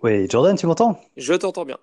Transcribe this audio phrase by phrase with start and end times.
[0.00, 1.00] Oui, Jordan, tu m'entends?
[1.16, 1.78] Je t'entends bien.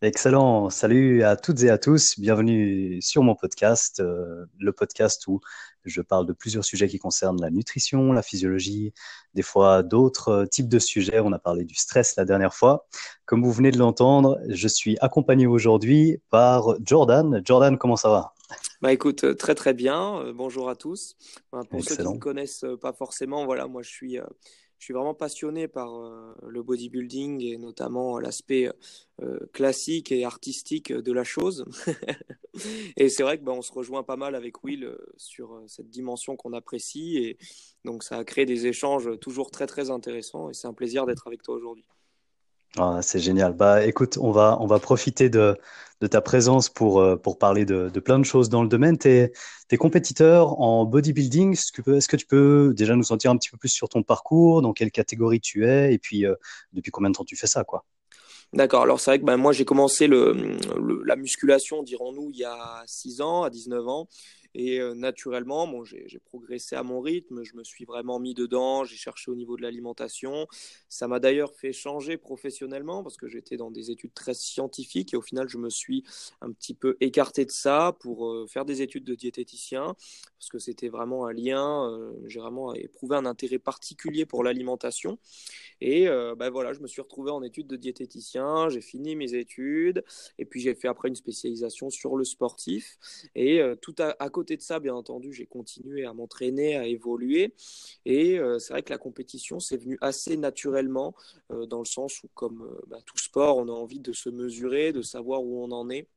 [0.00, 0.70] Excellent.
[0.70, 2.16] Salut à toutes et à tous.
[2.20, 5.40] Bienvenue sur mon podcast, euh, le podcast où
[5.84, 8.94] je parle de plusieurs sujets qui concernent la nutrition, la physiologie,
[9.34, 11.18] des fois d'autres euh, types de sujets.
[11.18, 12.86] On a parlé du stress la dernière fois.
[13.24, 17.42] Comme vous venez de l'entendre, je suis accompagné aujourd'hui par Jordan.
[17.44, 18.34] Jordan, comment ça va?
[18.80, 20.20] Bah écoute, euh, très très bien.
[20.20, 21.16] Euh, bonjour à tous.
[21.52, 24.24] Bah, pour ceux qui ne connaissent pas forcément, voilà, moi je suis, euh,
[24.82, 28.68] je suis vraiment passionné par euh, le bodybuilding et notamment l'aspect
[29.22, 31.64] euh, classique et artistique de la chose.
[32.96, 35.64] Et c'est vrai que bah, on se rejoint pas mal avec Will euh, sur euh,
[35.68, 37.38] cette dimension qu'on apprécie et
[37.84, 41.28] donc ça a créé des échanges toujours très très intéressants et c'est un plaisir d'être
[41.28, 41.84] avec toi aujourd'hui.
[42.78, 43.52] Ah, c'est génial.
[43.52, 45.58] Bah, écoute, on va, on va profiter de,
[46.00, 48.96] de ta présence pour, euh, pour parler de, de plein de choses dans le domaine.
[48.96, 49.32] T'es,
[49.68, 51.52] t'es compétiteur en bodybuilding.
[51.52, 51.70] Est-ce
[52.08, 54.72] que, tu peux déjà nous en dire un petit peu plus sur ton parcours, dans
[54.72, 56.34] quelle catégorie tu es, et puis euh,
[56.72, 57.84] depuis combien de temps tu fais ça, quoi?
[58.54, 62.44] D'accord, alors c'est vrai que ben, moi j'ai commencé le- la musculation, dirons-nous, il y
[62.44, 64.08] a 6 ans, à 19 ans.
[64.54, 68.84] Et euh, naturellement, bon, j'ai, progressé à mon rythme, je me suis vraiment mis dedans,
[68.84, 70.46] j'ai cherché au niveau de l'alimentation.
[70.88, 75.16] Ça m'a d'ailleurs fait changer professionnellement parce que j'étais dans des études très scientifiques et
[75.16, 76.04] au final je me suis
[76.40, 79.94] un petit peu écarté de ça pour euh, faire des études de diététicien
[80.38, 85.18] parce que c'était vraiment un lien, euh, j'ai vraiment éprouvé un intérêt particulier pour l'alimentation.
[85.80, 90.04] Et ben voilà, je me suis retrouvé en études de diététicien, j'ai fini mes études,
[90.38, 92.98] et puis j'ai fait après une spécialisation sur le sportif.
[93.34, 97.54] Et tout à, à côté de ça, bien entendu, j'ai continué à m'entraîner, à évoluer.
[98.04, 101.14] Et euh, c'est vrai que la compétition, c'est venu assez naturellement,
[101.50, 104.28] euh, dans le sens où, comme euh, bah, tout sport, on a envie de se
[104.28, 106.08] mesurer, de savoir où on en est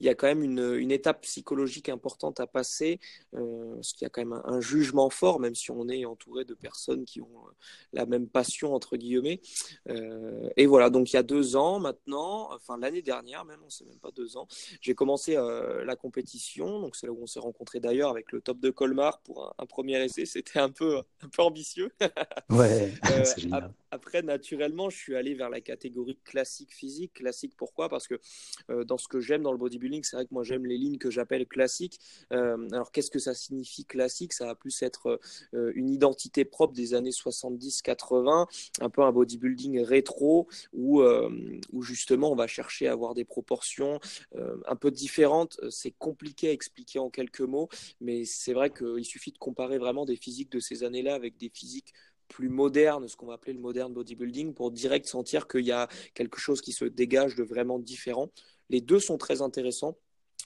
[0.00, 3.00] il y a quand même une, une étape psychologique importante à passer,
[3.34, 6.04] euh, parce qu'il y a quand même un, un jugement fort, même si on est
[6.04, 7.50] entouré de personnes qui ont euh,
[7.92, 9.40] la même passion, entre guillemets.
[9.88, 13.70] Euh, et voilà, donc il y a deux ans maintenant, enfin l'année dernière même, on
[13.70, 14.46] sait même pas deux ans,
[14.80, 18.40] j'ai commencé euh, la compétition, donc c'est là où on s'est rencontré d'ailleurs avec le
[18.40, 21.90] top de Colmar pour un, un premier essai, c'était un peu, un peu ambitieux.
[22.50, 22.92] Ouais,
[23.52, 27.12] ap- après, naturellement, je suis allé vers la catégorie classique physique.
[27.14, 27.88] Classique, pourquoi?
[27.88, 28.18] Parce que
[28.84, 31.10] dans ce que j'aime dans le bodybuilding, c'est vrai que moi j'aime les lignes que
[31.10, 31.98] j'appelle classiques.
[32.32, 34.32] Euh, alors, qu'est-ce que ça signifie classique?
[34.32, 35.20] Ça va plus être
[35.54, 38.46] euh, une identité propre des années 70-80,
[38.80, 41.30] un peu un bodybuilding rétro où, euh,
[41.80, 44.00] justement on va chercher à avoir des proportions
[44.36, 45.58] euh, un peu différentes.
[45.70, 47.68] C'est compliqué à expliquer en quelques mots,
[48.00, 51.50] mais c'est vrai qu'il suffit de comparer vraiment des physiques de ces années-là avec des
[51.50, 51.92] physiques
[52.28, 55.88] plus moderne, ce qu'on va appeler le moderne bodybuilding, pour direct sentir qu'il y a
[56.14, 58.30] quelque chose qui se dégage de vraiment différent.
[58.70, 59.98] Les deux sont très intéressants.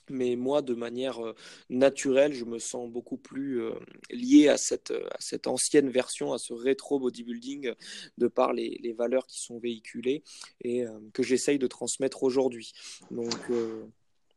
[0.09, 1.33] Mais moi, de manière euh,
[1.69, 3.73] naturelle, je me sens beaucoup plus euh,
[4.11, 7.75] lié à cette, à cette ancienne version, à ce rétro bodybuilding, euh,
[8.17, 10.23] de par les, valeurs qui sont véhiculées
[10.61, 12.73] et euh, que j'essaye de transmettre aujourd'hui.
[13.49, 13.83] Euh,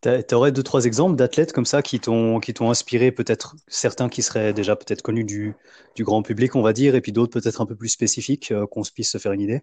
[0.00, 4.52] T'as- T'aurais deux, trois exemples d'athlètes comme ça qui t'ont inspiré, peut-être certains qui seraient
[4.52, 5.54] déjà peut-être connus du,
[5.96, 8.66] du grand public, on va dire, et puis d'autres peut-être un peu plus spécifiques, euh,
[8.66, 9.62] qu'on se puisse se faire une idée?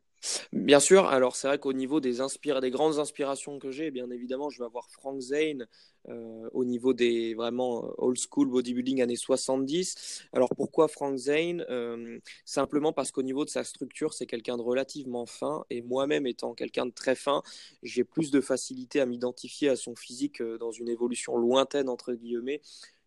[0.53, 2.21] Bien sûr, alors c'est vrai qu'au niveau des,
[2.61, 5.67] des grandes inspirations que j'ai, bien évidemment, je vais avoir Frank Zane
[6.09, 10.23] euh, au niveau des vraiment euh, old school bodybuilding années 70.
[10.33, 14.61] Alors pourquoi Frank Zane Euh, Simplement parce qu'au niveau de sa structure, c'est quelqu'un de
[14.61, 17.41] relativement fin et moi-même étant quelqu'un de très fin,
[17.81, 22.61] j'ai plus de facilité à m'identifier à son physique dans une évolution lointaine, entre guillemets,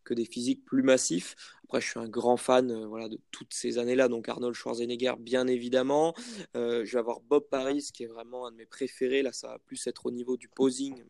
[0.05, 1.37] que des physiques plus massifs.
[1.65, 5.47] Après, je suis un grand fan voilà, de toutes ces années-là, donc Arnold Schwarzenegger, bien
[5.47, 6.15] évidemment.
[6.55, 9.23] Je vais avoir Bob Paris, qui est vraiment un de mes préférés.
[9.23, 11.05] Là, ça va plus être au niveau du posing.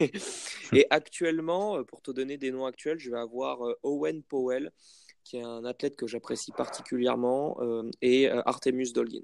[0.72, 4.70] Et actuellement, euh, pour te donner des noms actuels, je vais avoir euh, Owen Powell,
[5.24, 9.20] qui est un athlète que j'apprécie particulièrement, euh, et Artemus Dolgin.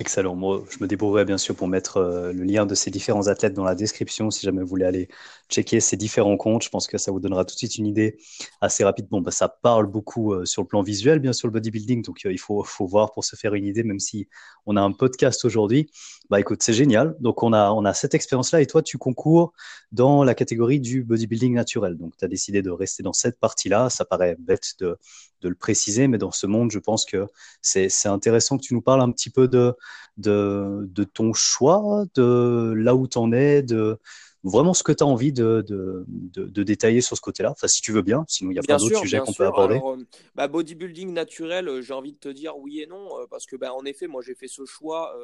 [0.00, 0.36] Excellent.
[0.36, 3.52] Moi, je me débrouillerai bien sûr pour mettre euh, le lien de ces différents athlètes
[3.54, 5.08] dans la description si jamais vous voulez aller
[5.50, 6.62] checker ces différents comptes.
[6.62, 8.16] Je pense que ça vous donnera tout de suite une idée
[8.60, 9.08] assez rapide.
[9.10, 12.02] Bon, bah, ça parle beaucoup euh, sur le plan visuel, bien sûr, le bodybuilding.
[12.02, 14.28] Donc, euh, il faut, faut voir pour se faire une idée, même si
[14.66, 15.90] on a un podcast aujourd'hui.
[16.30, 17.16] Bah, écoute, c'est génial.
[17.18, 19.52] Donc, on a, on a cette expérience-là et toi, tu concours
[19.90, 21.96] dans la catégorie du bodybuilding naturel.
[21.96, 23.90] Donc, tu as décidé de rester dans cette partie-là.
[23.90, 24.96] Ça paraît bête de,
[25.40, 27.26] de le préciser, mais dans ce monde, je pense que
[27.62, 29.74] c'est, intéressant que tu nous parles un petit peu de,
[30.16, 33.98] de, de ton choix, de là où tu en es, de
[34.48, 37.50] vraiment ce que tu as envie de, de, de, détailler sur ce côté-là.
[37.50, 39.76] Enfin, si tu veux bien, sinon il y a plein d'autres sujets qu'on peut aborder.
[39.76, 39.96] Alors,
[40.34, 43.84] bah, bodybuilding naturel, j'ai envie de te dire oui et non, parce que bah, en
[43.84, 45.16] effet, moi j'ai fait ce choix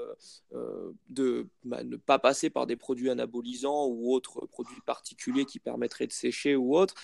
[1.10, 6.06] de bah, ne pas passer par des produits anabolisants ou autres produits particuliers qui permettraient
[6.06, 6.94] de sécher ou autres.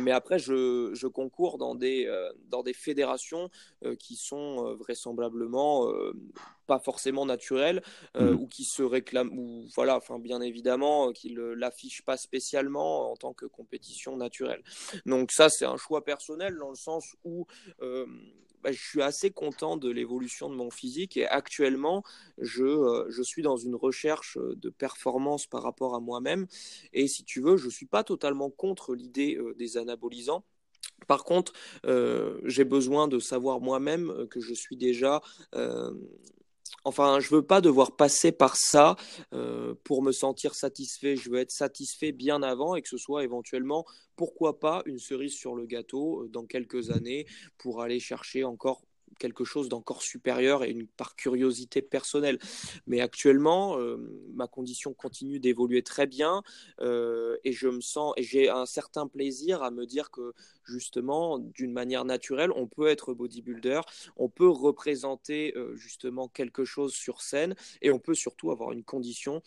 [0.00, 2.08] mais après, je, je, concours dans des,
[2.48, 3.50] dans des fédérations
[3.98, 5.90] qui sont vraisemblablement
[6.70, 7.82] pas forcément naturel
[8.16, 8.40] euh, mmh.
[8.40, 11.34] ou qui se réclame ou voilà enfin bien évidemment euh, qu'il
[11.70, 14.62] l'affiche pas spécialement en tant que compétition naturelle.
[15.06, 17.46] Donc ça c'est un choix personnel dans le sens où
[17.80, 18.06] euh,
[18.62, 22.02] bah, je suis assez content de l'évolution de mon physique et actuellement
[22.38, 26.46] je, je suis dans une recherche de performance par rapport à moi-même.
[26.92, 30.44] Et si tu veux je suis pas totalement contre l'idée des anabolisants.
[31.06, 31.52] Par contre,
[32.44, 35.22] j'ai besoin de savoir moi-même que je suis déjà
[36.84, 38.96] Enfin, je veux pas devoir passer par ça
[39.34, 41.16] euh, pour me sentir satisfait.
[41.16, 43.84] Je veux être satisfait bien avant et que ce soit éventuellement,
[44.16, 47.26] pourquoi pas, une cerise sur le gâteau euh, dans quelques années
[47.58, 48.82] pour aller chercher encore
[49.18, 52.38] quelque chose d'encore supérieur et une, par curiosité personnelle.
[52.86, 53.96] Mais actuellement, euh,
[54.34, 56.42] ma condition continue d'évoluer très bien
[56.80, 60.32] euh, et je me sens et j'ai un certain plaisir à me dire que
[60.64, 63.80] justement, d'une manière naturelle, on peut être bodybuilder,
[64.16, 68.84] on peut représenter euh, justement quelque chose sur scène et on peut surtout avoir une
[68.84, 69.42] condition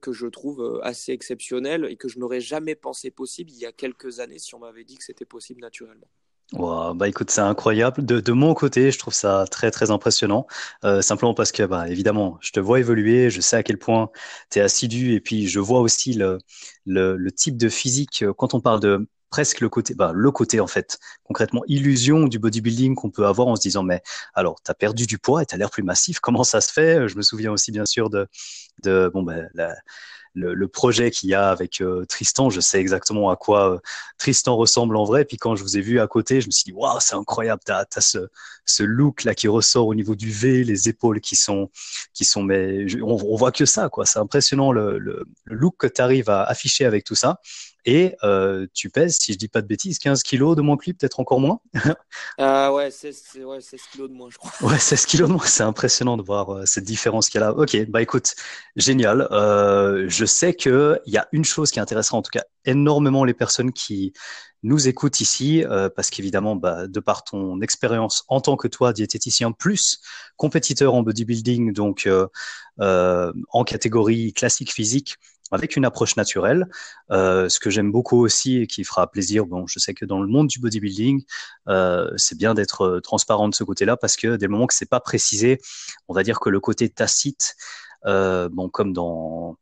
[0.00, 3.72] que je trouve assez exceptionnelle et que je n'aurais jamais pensé possible il y a
[3.72, 6.08] quelques années si on m'avait dit que c'était possible naturellement
[6.52, 8.04] bah écoute, c'est incroyable.
[8.04, 10.46] De, de, mon côté, je trouve ça très très impressionnant.
[10.84, 14.10] Euh, simplement parce que, bah, évidemment, je te vois évoluer, je sais à quel point
[14.50, 16.38] tu es assidu, et puis je vois aussi le,
[16.86, 18.22] le, le, type de physique.
[18.22, 22.26] Euh, quand on parle de presque le côté, bah, le côté en fait, concrètement, illusion
[22.26, 24.02] du bodybuilding qu'on peut avoir en se disant, mais
[24.34, 26.70] alors, tu as perdu du poids et tu as l'air plus massif, comment ça se
[26.72, 27.08] fait?
[27.08, 28.28] Je me souviens aussi bien sûr de,
[28.82, 29.74] de bon, ben, la,
[30.34, 33.78] le, projet qu'il y a avec euh, Tristan, je sais exactement à quoi euh,
[34.18, 35.24] Tristan ressemble en vrai.
[35.24, 37.60] Puis quand je vous ai vu à côté, je me suis dit waouh, c'est incroyable.
[37.64, 38.28] T'as as ce,
[38.64, 41.70] ce look là qui ressort au niveau du V, les épaules qui sont
[42.14, 44.06] qui sont mais on, on voit que ça quoi.
[44.06, 47.38] C'est impressionnant le, le, le look que tu arrives à afficher avec tout ça.
[47.84, 50.84] Et euh, tu pèses, si je dis pas de bêtises, 15 kilos de moins que
[50.84, 51.60] lui, peut-être encore moins?
[52.38, 54.70] Ah ouais, 16, ouais, 16 kilos de moins, je crois.
[54.70, 57.46] Ouais, 16 kilos de moins, c'est impressionnant de voir euh, cette différence qu'il y a
[57.46, 57.54] là.
[57.54, 58.34] Ok, bah écoute,
[58.76, 59.28] génial.
[59.32, 63.34] Euh, je sais qu'il y a une chose qui intéressera en tout cas énormément les
[63.34, 64.12] personnes qui
[64.62, 68.92] nous écoutent ici, euh, parce qu'évidemment, bah, de par ton expérience en tant que toi,
[68.92, 70.00] diététicien plus
[70.36, 72.28] compétiteur en bodybuilding, donc euh,
[72.80, 75.16] euh, en catégorie classique physique,
[75.52, 76.66] avec une approche naturelle.
[77.10, 80.20] Euh, ce que j'aime beaucoup aussi et qui fera plaisir, bon, je sais que dans
[80.20, 81.22] le monde du bodybuilding,
[81.68, 84.88] euh, c'est bien d'être euh, transparent de ce côté-là parce que des moments que c'est
[84.88, 85.58] pas précisé,
[86.08, 87.54] on va dire que le côté tacite,
[88.04, 89.56] bon, comme dans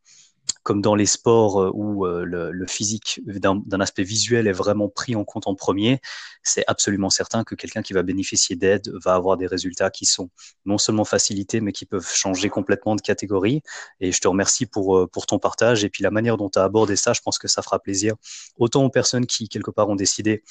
[0.70, 5.16] comme dans les sports euh, où euh, le, physique d'un aspect visuel est vraiment pris
[5.16, 5.98] en compte en premier,
[6.44, 10.30] c'est absolument certain que quelqu'un qui va bénéficier d'aide va avoir des résultats qui sont
[10.66, 13.62] non seulement facilités, mais qui peuvent changer complètement de catégorie.
[13.98, 16.60] Et je te remercie pour, euh, pour ton partage et puis la manière dont tu
[16.60, 18.14] as abordé ça, je pense que ça fera plaisir
[18.56, 20.44] autant aux personnes qui, quelque part, ont décidé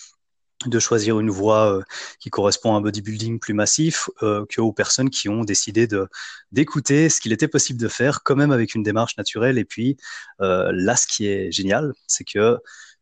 [0.65, 1.83] de choisir une voie euh,
[2.19, 6.07] qui correspond à un bodybuilding plus massif euh, que aux personnes qui ont décidé de
[6.51, 9.57] d'écouter ce qu'il était possible de faire quand même avec une démarche naturelle.
[9.57, 9.97] Et puis
[10.41, 12.57] euh, là ce qui est génial c'est que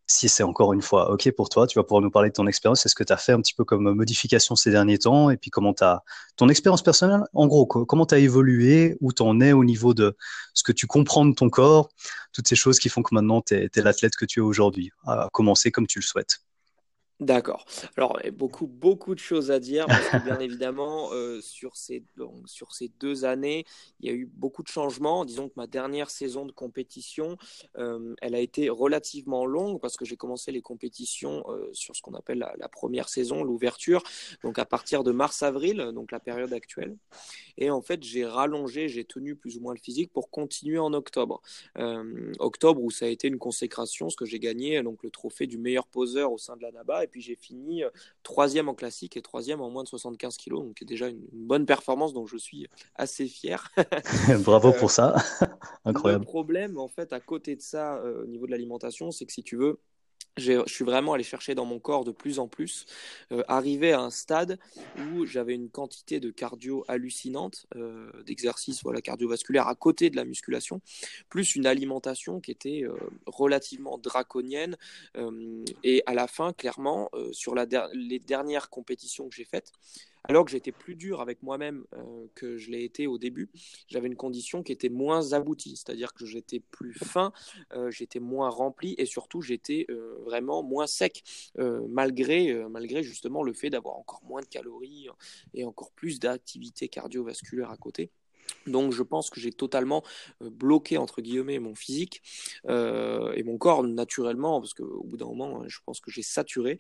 [0.10, 2.48] si c'est encore une fois OK pour toi, tu vas pouvoir nous parler de ton
[2.48, 5.30] expérience, c'est ce que tu as fait un petit peu comme modification ces derniers temps?
[5.30, 5.84] Et puis comment tu
[6.38, 9.94] ton expérience personnelle en gros comment tu as évolué, où tu en es au niveau
[9.94, 10.16] de
[10.54, 11.90] ce que tu comprends de ton corps,
[12.34, 15.28] toutes ces choses qui font que maintenant tu es l'athlète que tu es aujourd'hui, à
[15.34, 16.40] commencer comme tu le souhaites.
[17.20, 17.66] D'accord.
[17.96, 22.04] Alors, beaucoup, beaucoup de choses à dire, parce que bien évidemment, euh, sur, ces,
[22.46, 23.66] sur ces deux années,
[24.00, 25.26] il y a eu beaucoup de changements.
[25.26, 27.36] Disons que ma dernière saison de compétition,
[27.80, 32.04] euh, elle a été relativement longue, parce que j'ai commencé les compétitions euh, sur ce
[32.04, 34.04] qu'on appelle la, la, première saison, l'ouverture,
[34.44, 36.96] donc à partir de mars-avril, donc la période actuelle.
[37.58, 40.94] Et en fait, j'ai rallongé, j'ai tenu plus ou moins le physique pour continuer en
[40.94, 41.42] octobre.
[42.38, 45.58] octobre, où ça a été une consécration, ce que j'ai gagné, donc le trophée du
[45.58, 47.90] meilleur poseur au sein de la NABA et puis j'ai fini euh,
[48.24, 52.14] troisième en classique et troisième en moins de 75 kilos, donc déjà une, bonne performance
[52.14, 53.72] dont je suis assez fier.
[54.44, 55.16] Bravo pour ça,
[55.86, 56.26] incroyable.
[56.26, 59.32] Le problème en fait à côté de ça euh, au niveau de l'alimentation, c'est que
[59.32, 59.80] si tu veux,
[60.38, 62.86] je suis vraiment allé chercher dans mon corps de plus en plus,
[63.32, 64.60] euh, arrivé à un stade
[64.98, 70.26] où j'avais une quantité de cardio hallucinante, euh, d'exercices voilà, cardiovasculaires à côté de la
[70.26, 70.82] musculation,
[71.30, 74.78] plus une alimentation qui était euh, relativement draconienne.
[75.84, 79.72] et à la fin, clairement, sur la les dernières compétitions que j'ai faites,
[80.28, 81.86] alors que j'étais plus dur avec moi-même
[82.36, 83.50] que je l'ai été au début.
[83.88, 87.32] J'avais une condition qui était moins aboutie, c'est-à-dire que j'étais plus fin,
[87.90, 89.88] j'étais moins rempli et surtout j'étais
[90.26, 91.24] vraiment moins sec,
[91.58, 95.08] malgré, malgré justement le fait d'avoir encore moins de calories
[95.54, 98.12] et encore plus d'activité cardiovasculaire à côté.
[98.66, 100.04] Donc je pense que j'ai totalement
[100.42, 102.22] euh, bloqué entre guillemets mon physique
[102.68, 106.80] euh, et mon corps naturellement parce qu'au bout d'un moment je pense que j'ai saturé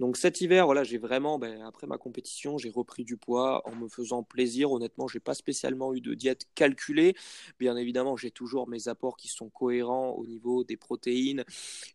[0.00, 3.76] donc cet hiver, voilà, j'ai vraiment, ben, après ma compétition, j'ai repris du poids en
[3.76, 4.72] me faisant plaisir.
[4.72, 7.14] Honnêtement, j'ai pas spécialement eu de diète calculée.
[7.60, 11.44] Bien évidemment, j'ai toujours mes apports qui sont cohérents au niveau des protéines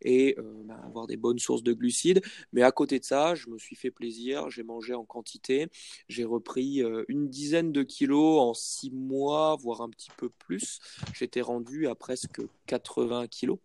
[0.01, 2.21] et euh, ben, avoir des bonnes sources de glucides.
[2.53, 4.49] Mais à côté de ça, je me suis fait plaisir.
[4.49, 5.67] J'ai mangé en quantité.
[6.07, 10.79] J'ai repris une dizaine de kilos en six mois, voire un petit peu plus.
[11.13, 13.59] J'étais rendu à presque 80 kilos.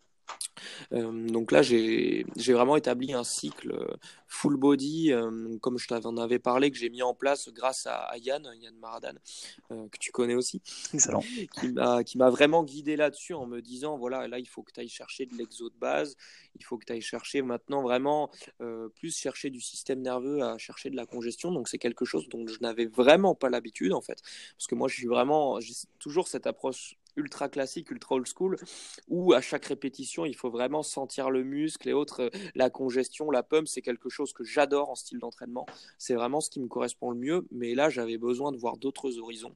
[0.92, 6.16] Euh, donc là, j'ai vraiment établi un cycle euh, full body, euh, comme je t'en
[6.16, 9.14] avais parlé, que j'ai mis en place grâce à, Yann, Yann Maradan,
[9.70, 10.62] que tu connais aussi,
[10.92, 11.22] Excellent.
[12.04, 14.88] qui m'a vraiment guidé là-dessus en me disant, voilà, là, il faut que tu ailles
[14.88, 16.16] chercher de l'exo de base,
[16.56, 18.30] il faut que tu ailles chercher maintenant vraiment
[18.96, 21.52] plus chercher du système nerveux à chercher de la congestion.
[21.52, 24.20] Donc c'est quelque chose dont je n'avais vraiment pas l'habitude, en fait,
[24.56, 28.56] parce que moi, je suis vraiment, j'ai toujours cette approche ultra classique, ultra old school,
[29.08, 32.22] où à chaque répétition, il faut vraiment sentir le muscle et autres.
[32.22, 35.66] Euh, la congestion, la pump, c'est quelque chose que j'adore en style d'entraînement.
[35.98, 37.46] C'est vraiment ce qui me correspond le mieux.
[37.50, 39.54] Mais là, j'avais besoin de voir d'autres horizons.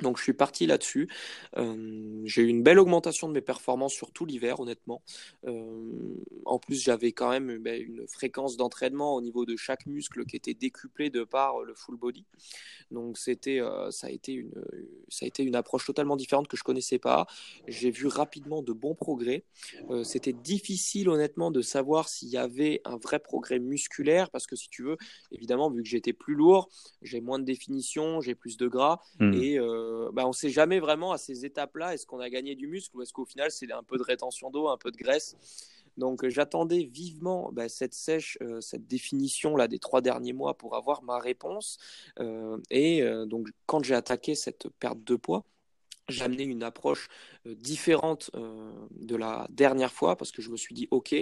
[0.00, 1.08] Donc je suis parti là-dessus.
[1.56, 5.02] Euh, j'ai eu une belle augmentation de mes performances sur tout l'hiver, honnêtement.
[5.46, 10.24] Euh, en plus, j'avais quand même ben, une fréquence d'entraînement au niveau de chaque muscle
[10.24, 12.24] qui était décuplée de par le full body.
[12.90, 14.52] Donc c'était, euh, ça a été une,
[15.08, 17.26] ça a été une approche totalement différente que je connaissais pas.
[17.68, 19.44] J'ai vu rapidement de bons progrès.
[20.04, 24.68] c'était difficile, honnêtement, de savoir s'il y avait un vrai progrès musculaire parce que si
[24.68, 24.96] tu veux,
[25.30, 26.68] évidemment, vu que j'étais plus lourd,
[27.02, 29.32] j'ai moins de définition, j'ai plus de gras hmm.
[29.34, 32.54] et euh, bah, on ne sait jamais vraiment à ces étapes-là, est-ce qu'on a gagné
[32.54, 34.96] du muscle ou est-ce qu'au final c'est un peu de rétention d'eau, un peu de
[34.96, 35.36] graisse.
[35.98, 40.54] Donc euh, j'attendais vivement bah, cette sèche, euh, cette définition là des trois derniers mois
[40.54, 41.78] pour avoir ma réponse.
[42.70, 45.44] et donc quand j'ai attaqué cette perte de poids,
[46.12, 47.08] j'ai une approche
[47.44, 48.30] différente
[48.90, 51.14] de la dernière fois parce que je me suis dit ok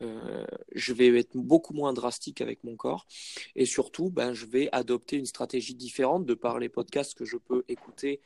[0.00, 3.06] je vais être beaucoup moins drastique avec mon corps
[3.54, 7.36] et surtout ben, je vais adopter une stratégie différente de par les podcasts que je
[7.36, 8.20] peux écouter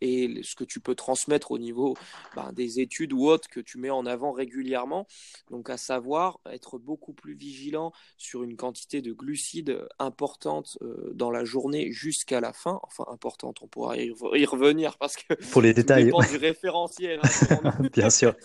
[0.00, 1.94] et ce que tu peux transmettre au niveau
[2.34, 5.06] ben, des études ou autres que tu mets en avant régulièrement.
[5.50, 10.78] Donc à savoir être beaucoup plus vigilant sur une quantité de glucides importante
[11.12, 12.80] dans la journée jusqu'à la fin.
[12.82, 14.10] Enfin importante on pourra y
[14.46, 18.36] revenir parce que pour les détails du référentiel hein, bien sûr.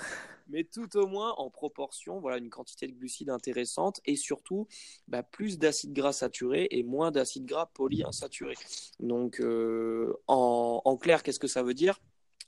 [0.47, 4.67] Mais tout au moins en proportion voilà une quantité de glucides intéressante et surtout
[5.07, 8.57] bah, plus d'acides gras saturés et moins d'acides gras polyinsaturés
[8.99, 11.99] donc euh, en, en clair qu'est-ce que ça veut dire?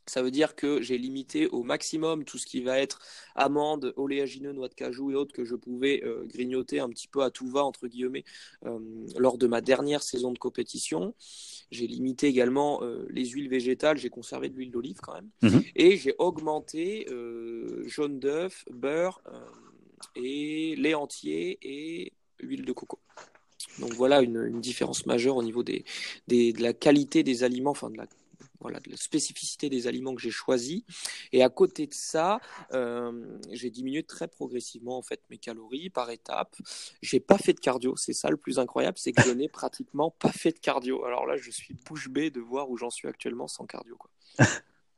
[0.09, 2.99] Ça veut dire que j'ai limité au maximum tout ce qui va être
[3.35, 7.23] amandes, oléagineux, noix de cajou et autres que je pouvais euh, grignoter un petit peu
[7.23, 8.23] à tout va, entre guillemets,
[8.65, 8.79] euh,
[9.17, 11.13] lors de ma dernière saison de compétition.
[11.71, 15.29] J'ai limité également euh, les huiles végétales, j'ai conservé de l'huile d'olive quand même.
[15.41, 15.63] Mhm.
[15.75, 17.07] Et j'ai augmenté
[17.85, 19.21] jaune d'œuf, beurre
[20.15, 22.99] et lait entier et huile de coco.
[23.79, 25.83] Donc voilà une, différence majeure au niveau des,
[26.27, 28.07] de la qualité des aliments, enfin de la
[28.59, 30.83] voilà, de la spécificité des aliments que j'ai choisis.
[31.31, 32.39] Et à côté de ça,
[32.73, 36.55] euh, j'ai diminué très progressivement en fait mes calories par étapes.
[37.01, 40.11] J'ai pas fait de cardio, c'est ça le plus incroyable, c'est que je n'ai pratiquement
[40.11, 41.05] pas fait de cardio.
[41.05, 43.97] Alors là, je suis bouche bée de voir où j'en suis actuellement sans cardio.
[43.97, 44.11] Quoi.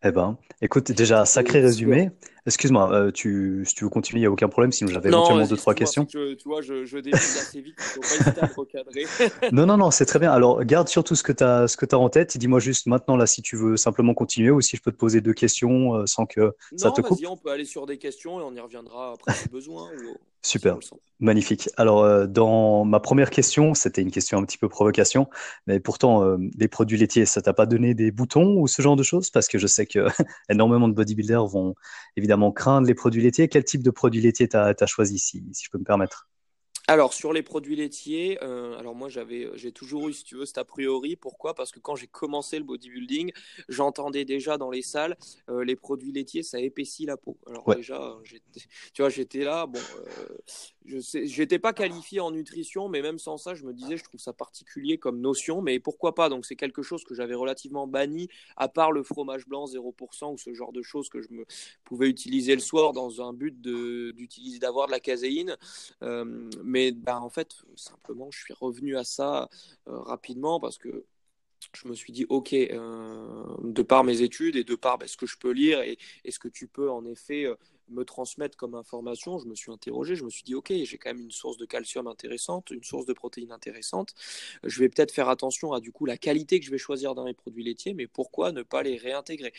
[0.01, 2.11] Eh ben, écoute, déjà, sacré résumé.
[2.49, 5.45] Excuse-moi, euh, tu, si tu veux continuer, il n'y a aucun problème, sinon j'avais éventuellement
[5.45, 6.05] deux, trois questions.
[6.05, 9.05] tu vois, je, je assez vite, il ne faut pas hésiter à me recadrer.
[9.51, 10.31] non, non, non, c'est très bien.
[10.31, 12.39] Alors, garde surtout ce que tu as, as en tête.
[12.39, 15.21] Dis-moi juste maintenant, là, si tu veux simplement continuer ou si je peux te poser
[15.21, 17.19] deux questions euh, sans que ça te coupe.
[17.29, 19.87] on peut aller sur des questions et on y reviendra après si besoin.
[20.41, 20.77] Super,
[21.19, 21.69] magnifique.
[21.75, 25.27] Alors, euh, dans ma première question, c'était une question un petit peu provocation,
[25.67, 29.03] mais pourtant, les produits laitiers, ça t'a pas donné des boutons ou ce genre de
[29.03, 29.29] choses?
[29.29, 30.07] Parce que je sais que
[30.49, 31.75] énormément de bodybuilders vont
[32.15, 33.49] évidemment craindre les produits laitiers.
[33.49, 36.28] Quel type de produits laitiers tu as, choisi, si, si je peux me permettre?
[36.89, 40.45] Alors sur les produits laitiers, euh, alors moi j'avais, j'ai toujours eu, si tu veux,
[40.47, 41.15] cet a priori.
[41.15, 41.53] Pourquoi?
[41.53, 43.31] Parce que quand j'ai commencé le bodybuilding,
[43.67, 45.15] j'entendais déjà dans les salles
[45.49, 47.37] euh, les produits laitiers, ça épaissit la peau.
[47.45, 48.17] Alors déjà,
[48.93, 50.37] tu vois, j'étais là, bon, euh,
[50.85, 54.19] je n'étais pas qualifié en nutrition, mais même sans ça, je me disais, je trouve
[54.19, 56.27] ça particulier comme notion, mais pourquoi pas?
[56.27, 60.39] Donc c'est quelque chose que j'avais relativement banni, à part le fromage blanc 0% ou
[60.39, 61.45] ce genre de choses que je me
[61.83, 65.55] pouvais utiliser le soir dans un but d'utiliser, d'avoir de la caséine.
[66.63, 69.49] mais Mais bah, en fait, simplement, je suis revenu à ça
[69.85, 71.05] rapidement parce que
[71.73, 75.25] je me suis dit, OK, de par mes études et de par bah, ce que
[75.25, 77.47] je peux lire et, et, ce que tu peux en effet
[77.89, 81.09] me transmettre comme information, je me suis interrogé, je me suis dit, OK, j'ai quand
[81.09, 84.13] même une source de calcium intéressante, une source de protéines intéressante.
[84.63, 87.25] Je vais peut-être faire attention à du coup la qualité que je vais choisir dans
[87.25, 89.53] mes produits laitiers, mais pourquoi ne pas les réintégrer?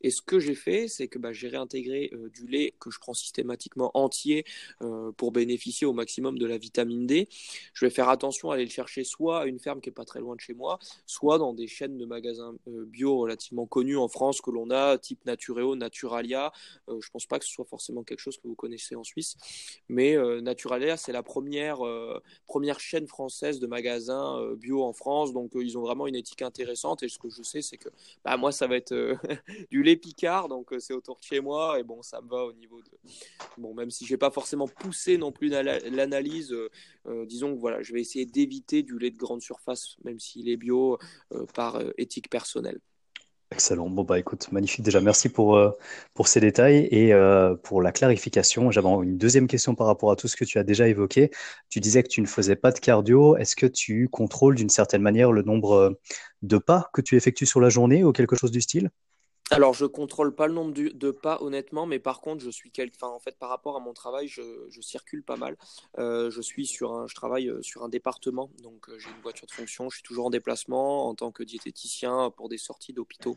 [0.00, 2.98] Et ce que j'ai fait, c'est que bah, j'ai réintégré euh, du lait que je
[2.98, 4.44] prends systématiquement entier
[4.82, 7.28] euh, pour bénéficier au maximum de la vitamine D.
[7.74, 10.04] Je vais faire attention à aller le chercher soit à une ferme qui est pas
[10.04, 13.96] très loin de chez moi, soit dans des chaînes de magasins euh, bio relativement connues
[13.96, 16.52] en France que l'on a, type Natureo, Naturalia.
[16.88, 19.34] je pense pas que ce soit forcément quelque chose que vous connaissez en Suisse.
[19.88, 24.92] Mais euh, Naturalia, c'est la première, euh, première chaîne française de magasins euh, bio en
[24.92, 25.32] France.
[25.32, 27.02] Donc, ils ont vraiment une éthique intéressante.
[27.02, 27.88] Et ce que je sais, c'est que
[28.24, 28.92] bah, moi, ça va être
[29.70, 30.48] du lait Picard.
[30.48, 31.80] Donc, c'est autour de chez moi.
[31.80, 32.90] Et bon, ça me va au niveau de.
[33.56, 36.54] Bon, même si je n'ai pas forcément poussé non plus l'analyse,
[37.26, 40.58] disons que voilà, je vais essayer d'éviter du lait de grande surface, même s'il est
[40.58, 40.98] bio,
[41.54, 42.80] par éthique personnelle.
[43.52, 43.90] Excellent.
[43.90, 44.82] Bon, bah écoute, magnifique.
[44.82, 45.70] Déjà, merci pour, euh,
[46.24, 48.70] ces détails et euh, pour la clarification.
[48.70, 51.30] J'avais une deuxième question par rapport à tout ce que tu as déjà évoqué.
[51.68, 53.36] Tu disais que tu ne faisais pas de cardio.
[53.36, 55.98] Est-ce que tu contrôles d'une certaine manière le nombre
[56.42, 58.90] de pas que tu effectues sur la journée ou quelque chose du style?
[59.50, 63.12] Alors, je contrôle pas le nombre de pas, honnêtement, mais par contre, je suis enfin,
[63.12, 64.42] en fait, par rapport à mon travail, je,
[64.80, 65.56] circule pas mal.
[65.98, 69.20] Euh, je suis sur un, je travaille euh, sur un département, donc euh, j'ai une
[69.22, 69.90] voiture de fonction.
[69.90, 73.36] Je suis toujours en déplacement en tant que diététicien pour des sorties d'hôpitaux.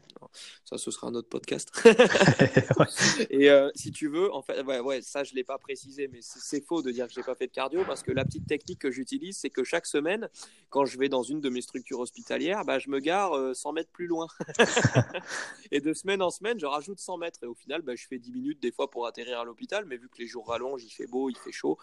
[0.63, 1.71] Ça, ce sera un autre podcast.
[3.29, 6.65] Et si tu veux, en fait, ouais, ouais ça, je l'ai pas précisé, mais c'est
[6.65, 8.91] faux de dire que j'ai pas fait de cardio parce que la petite technique que
[8.91, 10.29] j'utilise, c'est que chaque semaine,
[10.69, 13.91] quand je vais dans une de mes structures hospitalières, bah, je me gare 100 mètres
[13.91, 14.27] plus loin.
[15.71, 17.39] Et de semaine en semaine, je rajoute 100 mètres.
[17.43, 19.85] Et au final, bah, je fais 10 minutes des fois pour atterrir à l'hôpital.
[19.85, 21.77] Mais vu que les jours rallongent, il fait beau, il fait chaud,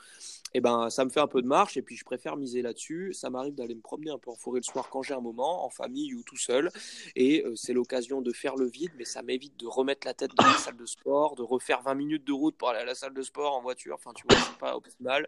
[0.55, 1.77] et eh ben ça me fait un peu de marche.
[1.77, 3.13] Et puis je préfère miser là-dessus.
[3.13, 5.65] Ça m'arrive d'aller me promener un peu en forêt le soir quand j'ai un moment,
[5.65, 6.71] en famille ou tout seul.
[7.17, 10.33] Et euh, c'est l'occasion de faire le vide, mais ça m'évite de remettre la tête
[10.37, 12.95] dans la salle de sport, de refaire 20 minutes de route pour aller à la
[12.95, 13.95] salle de sport en voiture.
[13.95, 15.27] Enfin, tu vois, c'est pas optimal.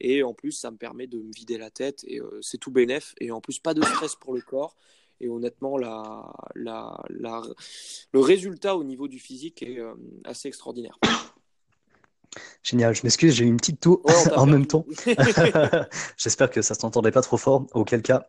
[0.00, 2.04] Et en plus, ça me permet de me vider la tête.
[2.06, 3.14] Et euh, c'est tout bénef.
[3.20, 4.76] Et en plus, pas de stress pour le corps.
[5.20, 7.42] Et honnêtement, la, la, la,
[8.12, 9.94] le résultat au niveau du physique est euh,
[10.24, 10.98] assez extraordinaire.
[12.64, 14.02] Génial, je m'excuse, j'ai eu une petite toux
[14.36, 14.84] en même temps.
[16.16, 18.26] J'espère que ça ne s'entendait pas trop fort, auquel cas.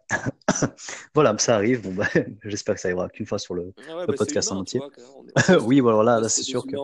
[1.16, 1.82] voilà, ça arrive.
[1.82, 2.08] Bon, bah,
[2.44, 4.80] J'espère que ça arrivera qu'une fois sur le, ah bah, podcast en entier.
[5.62, 6.76] oui, voilà, là, là c'est sûr que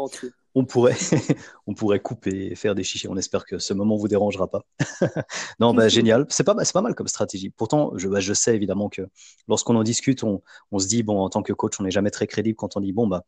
[0.54, 0.98] on pourrait,
[1.68, 3.08] on pourrait couper et faire des chichis.
[3.08, 4.64] On espère que ce moment vous dérangera pas.
[5.60, 6.26] non, bah, génial.
[6.30, 7.50] C'est pas, c'est pas mal comme stratégie.
[7.50, 9.04] Pourtant, je, bah, je sais évidemment que
[9.48, 12.12] lorsqu'on en discute, on, on, se dit, bon, en tant que coach, on n'est jamais
[12.12, 13.24] très crédible quand on dit, bon, bah,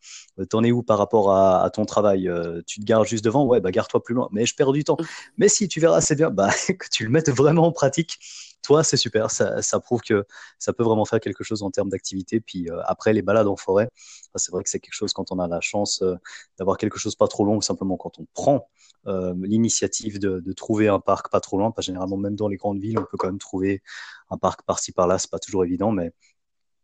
[0.49, 2.27] t'en es où par rapport à, à ton travail?
[2.27, 3.45] Euh, Tu te gares juste devant?
[3.45, 4.27] Ouais, bah, gare-toi plus loin.
[4.31, 4.97] Mais je perds du temps.
[5.37, 8.19] Mais si tu verras, c'est bien bah, que tu le mettes vraiment en pratique
[8.63, 9.29] toi, c'est super.
[9.29, 10.25] Ça, prouve que
[10.57, 12.39] ça peut vraiment faire quelque chose en termes d'activité.
[12.39, 13.89] Puis euh, après, les balades en forêt,
[14.35, 16.15] c'est vrai que c'est quelque chose quand on a la chance euh,
[16.57, 18.69] d'avoir quelque chose pas trop long, simplement quand on prend
[19.07, 21.71] euh, l'initiative de, de, trouver un parc pas trop loin.
[21.71, 23.83] Pas généralement, même dans les grandes villes, on peut quand même trouver
[24.29, 25.19] un parc par-ci par-là.
[25.19, 26.11] C'est pas toujours évident, mais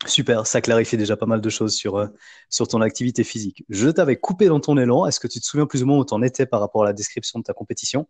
[0.06, 2.08] Super, ça clarifie déjà pas mal de choses sur,
[2.50, 3.66] sur ton activité physique.
[3.68, 5.06] Je t'avais coupé dans ton élan.
[5.06, 6.86] Est-ce que tu te souviens plus ou moins où tu en étais par rapport à
[6.86, 8.08] la description de ta compétition?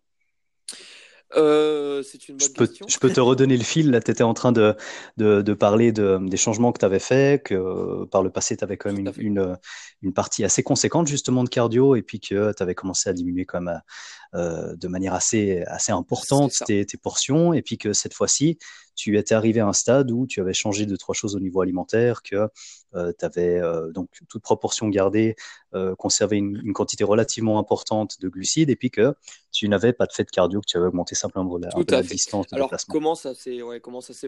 [1.35, 2.87] Euh, c'est une bonne je peux, question.
[2.89, 3.91] Je peux te redonner le fil.
[3.91, 4.75] Là, tu étais en train de,
[5.17, 8.63] de, de parler de, des changements que tu avais faits, que par le passé, tu
[8.63, 9.57] avais quand même une, une,
[10.01, 13.45] une, partie assez conséquente justement de cardio et puis que tu avais commencé à diminuer
[13.45, 13.79] quand même euh,
[14.33, 18.57] de manière assez, assez importante tes, tes, portions et puis que cette fois-ci,
[18.99, 21.61] tu étais arrivé à un stade où tu avais changé deux, trois choses au niveau
[21.61, 22.49] alimentaire, que
[22.95, 25.35] euh, tu avais euh, donc toute proportion gardée,
[25.73, 29.15] euh, conservé une, une, quantité relativement importante de glucides, et puis que
[29.51, 32.03] tu n'avais pas de fait cardio, que tu avais augmenté simplement la, un peu la
[32.03, 32.71] distance de Alors.
[32.87, 33.81] Comment ça s'est ouais,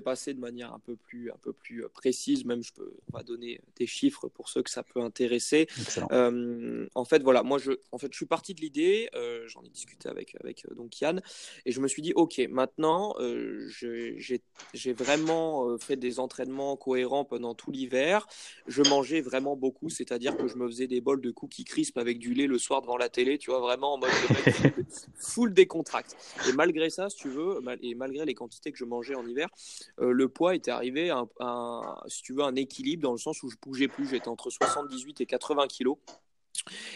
[0.03, 3.17] passé de manière un peu plus un peu plus euh, précise, même je peux on
[3.17, 5.67] va donner des chiffres pour ceux que ça peut intéresser.
[6.11, 9.63] Euh, en fait, voilà, moi je en fait je suis parti de l'idée, euh, j'en
[9.63, 11.21] ai discuté avec avec donc Yann,
[11.65, 13.15] et je me suis dit ok maintenant
[13.67, 14.41] j'ai
[14.73, 18.27] j'ai vraiment fait des entraînements cohérents pendant tout l'hiver
[18.67, 22.19] je mangeais vraiment beaucoup, c'est-à-dire que je me faisais des bols de cookies crisp avec
[22.19, 24.09] du lait le soir devant la télé, tu vois, vraiment en mode
[25.15, 26.15] full décontracte.
[26.47, 29.49] Et malgré ça, si tu veux, et malgré les quantités que je mangeais en hiver,
[29.99, 33.43] euh, le poids était arrivé à un, si tu veux, un équilibre dans le sens
[33.43, 35.97] où je bougeais plus, j'étais entre 78 et 80 kilos.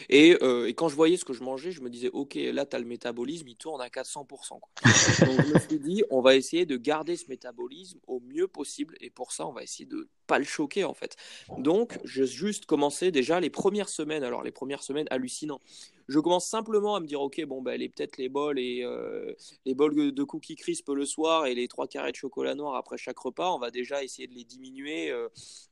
[0.09, 2.65] Et, euh, et, quand je voyais ce que je mangeais, je me disais, ok, là,
[2.65, 4.59] tu as le métabolisme, il tourne à 400%.
[4.59, 4.69] Quoi.
[5.25, 8.95] Donc je me suis dit, on va essayer de garder ce métabolisme au mieux possible.
[9.01, 11.15] Et pour ça, on va essayer de pas le choquer en fait.
[11.57, 14.23] Donc, j'ai juste commencé déjà les premières semaines.
[14.23, 15.59] Alors, les premières semaines hallucinant.
[16.07, 19.33] Je commence simplement à me dire, ok, bon, ben, les peut-être les bols et euh,
[19.65, 22.97] les bols de cookies crisp le soir et les trois carrés de chocolat noir après
[22.97, 25.29] chaque repas, on va déjà essayer de les diminuer, euh,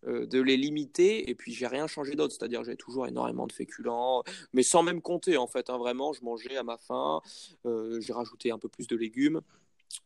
[0.07, 1.29] euh, de les limiter.
[1.29, 5.01] Et puis, j'ai rien changé d'autre, c'est-à-dire j'ai toujours énormément de féculents, mais sans même
[5.01, 5.69] compter en fait.
[5.69, 7.21] Hein, vraiment, je mangeais à ma faim.
[7.65, 9.41] j'ai rajouté un peu plus de légumes.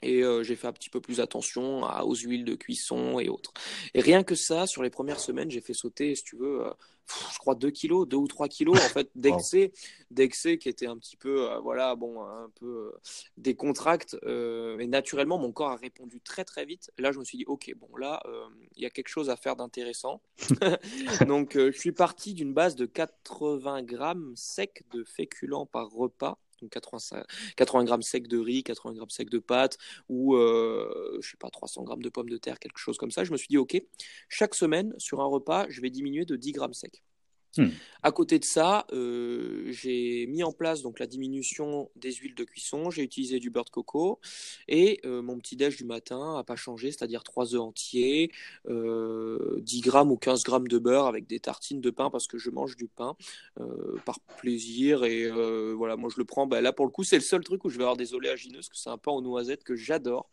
[0.02, 3.54] Et euh, j'ai fait un petit peu plus attention aux huiles de cuisson et autres.
[3.94, 6.72] Et rien que ça, sur les premières semaines, j'ai fait sauter, si tu veux, euh,
[7.34, 9.72] je crois 2 kilos, 2 ou 3 kilos, en fait, d'excès,
[10.12, 12.94] d'excès qui était un petit peu, euh, voilà, bon, un peu
[13.38, 14.18] décontracte.
[14.26, 16.92] et naturellement, mon corps a répondu très, très vite.
[16.98, 18.22] Là, je me suis dit, OK, bon, là,
[18.76, 20.22] il y a quelque chose à faire d'intéressant.
[21.28, 26.72] Donc, je suis parti d'une base de 80 grammes secs de féculents par repas donc
[26.72, 27.24] 80,
[27.56, 29.78] 80 grammes secs de riz, 80 grammes secs de pâtes,
[30.10, 33.24] ou euh, je sais pas, 300 grammes de pommes de terre, quelque chose comme ça.
[33.24, 33.82] Je me suis dit, ok,
[34.30, 37.04] chaque semaine sur un repas, je vais diminuer de 10 grammes secs.
[37.58, 37.70] Hmm.
[38.04, 42.44] À côté de ça, euh, j'ai mis en place donc la diminution des huiles de
[42.44, 42.90] cuisson.
[42.92, 44.20] J'ai utilisé du beurre de coco
[44.68, 48.32] et euh, mon petit déj du matin n'a pas changé, c'est-à-dire 3 œufs entiers,
[48.66, 52.38] 10 euh, grammes ou 15 grammes de beurre avec des tartines de pain parce que
[52.38, 53.16] je mange du pain
[54.06, 55.30] par plaisir et
[55.74, 56.48] voilà, moi je le prends.
[56.48, 58.70] Bah, là pour le coup, c'est le seul truc où je vais avoir des oléagineuses,
[58.70, 60.30] que c'est un pain aux noisettes que j'adore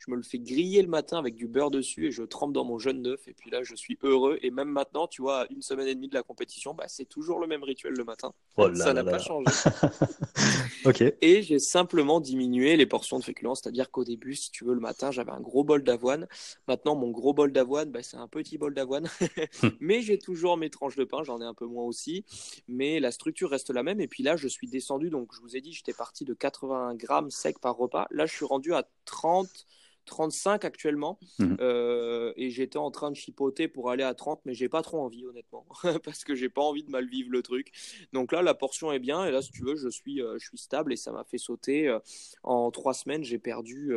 [0.00, 2.64] je me le fais griller le matin avec du beurre dessus et je trempe dans
[2.64, 3.28] mon jaune d'œuf.
[3.28, 4.38] Et puis là, je suis heureux.
[4.40, 7.38] Et même maintenant, tu vois, une semaine et demie de la compétition, bah, c'est toujours
[7.38, 8.32] le même rituel le matin.
[8.56, 9.44] Oh ça n'a pas changé.
[10.86, 11.04] ok.
[11.20, 13.54] Et j'ai simplement diminué les portions de féculents.
[13.54, 16.26] C'est-à-dire qu'au début, si tu veux, le matin, j'avais un gros bol d'avoine.
[16.66, 19.06] Maintenant, mon gros bol d'avoine, bah, c'est un petit bol d'avoine.
[19.80, 21.22] mais j'ai toujours mes tranches de pain.
[21.24, 22.24] J'en ai un peu moins aussi.
[22.68, 24.00] Mais la structure reste la même.
[24.00, 25.10] Et puis là, je suis descendu.
[25.10, 28.06] Donc, je vous ai dit, j'étais parti de 80 grammes secs par repas.
[28.10, 29.66] Là, je suis rendu à 30
[30.10, 31.18] 35 actuellement.
[31.38, 31.56] Mhm.
[31.60, 35.00] Euh, et j'étais en train de chipoter pour aller à 30, mais j'ai pas trop
[35.00, 35.64] envie, honnêtement,
[36.04, 37.72] parce que j'ai pas envie de mal vivre le truc.
[38.12, 39.24] Donc là, la portion est bien.
[39.24, 41.38] Et là, si tu veux, je suis, euh, je suis stable et ça m'a fait
[41.38, 41.88] sauter.
[41.88, 41.98] Euh,
[42.42, 43.92] en trois semaines, j'ai perdu.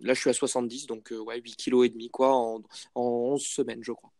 [0.00, 2.62] là, je suis à 70, donc ouais, 8 kg et demi, quoi, en,
[2.94, 4.12] en 11 semaines, je crois.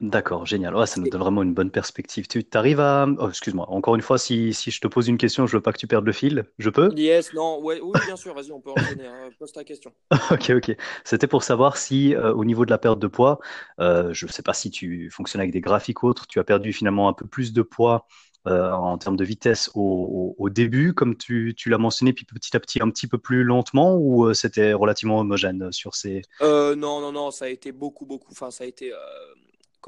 [0.00, 0.76] D'accord, génial.
[0.76, 2.28] Ouais, ça nous donne vraiment une bonne perspective.
[2.28, 3.06] Tu arrives à...
[3.18, 5.72] Oh, excuse-moi, encore une fois, si, si je te pose une question, je veux pas
[5.72, 6.44] que tu perdes le fil.
[6.58, 6.94] Je peux?
[6.96, 9.06] Yes, non, ouais, oui, bien sûr, vas-y, on peut enchaîner.
[9.06, 9.30] hein.
[9.38, 9.92] Pose ta question.
[10.30, 10.76] Ok, ok.
[11.04, 13.40] C'était pour savoir si, euh, au niveau de la perte de poids,
[13.80, 16.44] euh, je ne sais pas si tu fonctionnes avec des graphiques ou autres, tu as
[16.44, 18.06] perdu finalement un peu plus de poids
[18.46, 22.24] euh, en termes de vitesse au, au- au début, comme tu, tu l'as mentionné, puis
[22.24, 26.22] petit à petit un petit peu plus lentement, ou euh, c'était relativement homogène sur ces...
[26.40, 28.30] Euh, non, non, non, ça a été beaucoup, beaucoup.
[28.32, 28.92] Enfin, ça a été.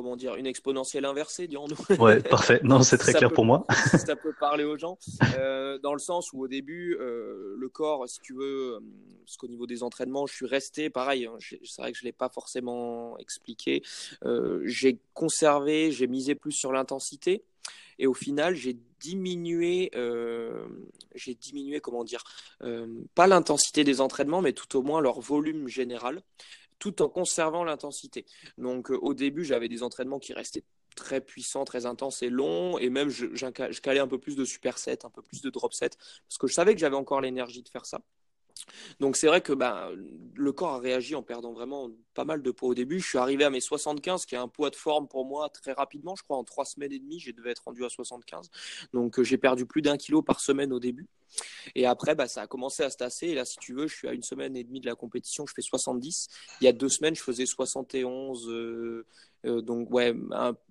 [0.00, 1.76] Comment dire, une exponentielle inversée, dirons-nous.
[2.00, 2.60] Ouais, parfait.
[2.64, 3.66] Non, c'est très clair pour moi.
[4.06, 4.96] ça peut parler aux gens.
[5.38, 8.80] Euh, dans le sens où au début, euh, le corps, si tu veux, euh,
[9.26, 12.08] parce qu'au niveau des entraînements, je suis resté, pareil, hein, c'est vrai que je ne
[12.08, 13.82] l'ai pas forcément expliqué,
[14.64, 17.44] j'ai conservé, j'ai misé plus sur l'intensité.
[17.98, 19.90] Et au final, j'ai diminué,
[21.14, 22.24] j'ai diminué, comment dire,
[23.14, 26.22] pas l'intensité des entraînements, mais tout au moins leur volume général
[26.80, 28.26] tout en conservant l'intensité.
[28.58, 30.64] Donc euh, au début, j'avais des entraînements qui restaient
[30.96, 33.26] très puissants, très intenses et longs, et même je,
[33.80, 36.54] calais un peu plus de superset, un peu plus de drop set, parce que je
[36.54, 38.00] savais que j'avais encore l'énergie de faire ça.
[39.00, 39.90] Donc c'est vrai que bah,
[40.34, 43.00] le corps a réagi en perdant vraiment pas mal de poids au début.
[43.00, 45.72] Je suis arrivé à mes 75, qui est un poids de forme pour moi très
[45.72, 46.14] rapidement.
[46.16, 48.50] Je crois en trois semaines et demie, j'ai devais être rendu à 75.
[48.92, 51.08] Donc euh, j'ai perdu plus d'un kilo par semaine au début.
[51.74, 53.28] Et après, bah, ça a commencé à se tasser.
[53.28, 55.46] Et là, si tu veux, je suis à une semaine et demie de la compétition,
[55.46, 56.28] je fais 70.
[56.60, 58.48] Il y a deux semaines, je faisais 71.
[58.48, 59.06] Euh,
[59.46, 60.14] euh, donc, ouais,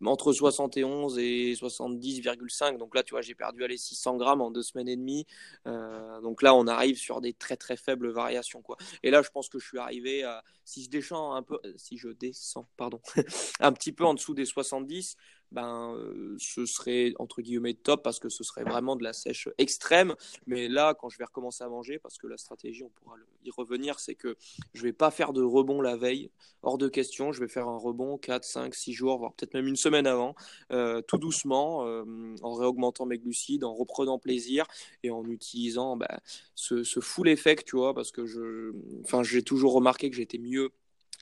[0.06, 2.78] entre 71 et 70,5.
[2.78, 5.26] Donc là, tu vois, j'ai perdu les 600 grammes en deux semaines et demie.
[5.68, 8.78] Euh, donc là, on arrive sur des très très faibles variations, quoi.
[9.04, 11.98] Et là, je pense que je suis arrivé à, si je descends un peu, si
[11.98, 13.02] je descends, pardon,
[13.60, 15.16] un petit peu en dessous des 70,
[15.52, 19.50] ben, euh, ce serait entre guillemets top parce que ce serait vraiment de la sèche
[19.58, 20.16] extrême.
[20.48, 23.52] Mais là, quand je vais recommencer à manger, parce que la stratégie, on pourra y
[23.52, 24.38] revenir, c'est que
[24.74, 26.30] je vais pas faire de rebond la veille,
[26.62, 27.32] hors de question.
[27.32, 30.36] Je vais faire un rebond 4, 5, 6 jours, voire peut-être même une semaine avant,
[30.72, 32.04] euh, tout doucement, euh,
[32.42, 34.66] en réaugmentant mes glucides, en reprenant plaisir
[35.04, 36.20] et en utilisant ben,
[36.56, 40.38] ce, ce full effect, tu vois, parce que je, enfin, j'ai toujours remarqué que j'étais
[40.38, 40.72] mieux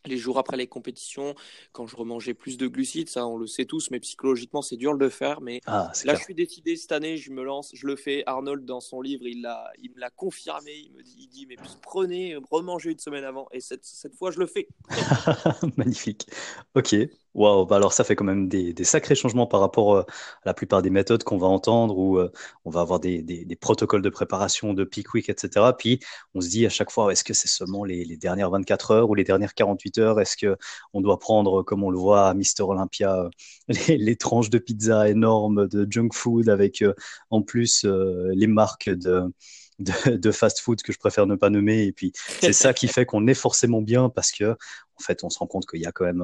[0.08, 1.36] les jours après les compétitions,
[1.72, 4.94] quand je remangeais plus de glucides, ça on le sait tous, mais psychologiquement c'est dur
[4.94, 5.42] de le faire.
[5.42, 8.24] Mais ah, là, je suis décidé cette année, je me lance, je le fais.
[8.26, 10.74] Arnold dans son livre, il l'a, il me l'a confirmé.
[10.76, 13.48] Il me dit, il dit, mais prenez, remangez une semaine avant.
[13.52, 14.68] Et cette, cette fois, je le fais.
[15.78, 16.28] Magnifique.
[16.76, 16.96] Ok.
[17.34, 20.06] Waouh, bah alors ça fait quand même des, sacrés changements par rapport euh, à
[20.46, 22.32] la plupart des méthodes qu'on va entendre où euh,
[22.66, 25.74] on va avoir des, protocoles de préparation de peak week, etc.
[25.78, 26.00] Puis
[26.34, 29.16] on se dit à chaque fois, est-ce que c'est seulement les, dernières 24 heures ou
[29.16, 30.20] les dernières 48 heures?
[30.20, 30.58] Est-ce que
[30.94, 33.30] on doit prendre, comme on le voit à Mister Olympia,
[33.88, 36.84] les, tranches de pizza énormes de junk food avec
[37.30, 39.32] en plus les marques de
[39.80, 41.84] de, fast food que je préfère ne pas nommer.
[41.84, 42.12] Et puis,
[42.42, 45.48] c'est ça qui fait qu'on est forcément bien parce que, en fait, on se rend
[45.48, 46.24] compte qu'il y a quand même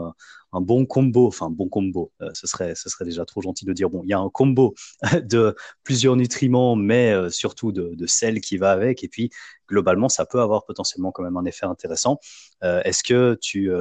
[0.51, 2.11] un, bon combo, enfin, bon combo.
[2.21, 4.29] Euh, ce serait, ce serait déjà trop gentil de dire, bon, il y a un
[4.29, 4.73] combo
[5.23, 9.03] de plusieurs nutriments, mais euh, surtout de, de sel qui va avec.
[9.03, 9.29] Et puis,
[9.67, 12.19] globalement, ça peut avoir potentiellement quand même un effet intéressant.
[12.63, 13.71] Euh, est-ce que tu,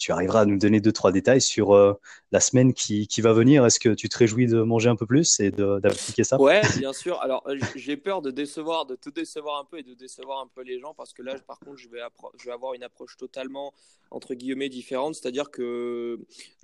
[0.00, 1.92] tu arriveras à nous donner deux, trois détails sur euh,
[2.32, 3.66] la semaine qui, qui va venir.
[3.66, 6.40] Est-ce que tu te réjouis de manger un peu plus et d'appliquer ça?
[6.40, 7.20] Ouais, bien sûr.
[7.20, 10.48] Alors, euh, j'ai peur de décevoir, de te décevoir un peu et de décevoir un
[10.52, 12.00] peu les gens parce que là, par contre, je vais,
[12.38, 13.74] je vais avoir une approche totalement
[14.10, 16.18] entre guillemets différente, c'est-à-dire que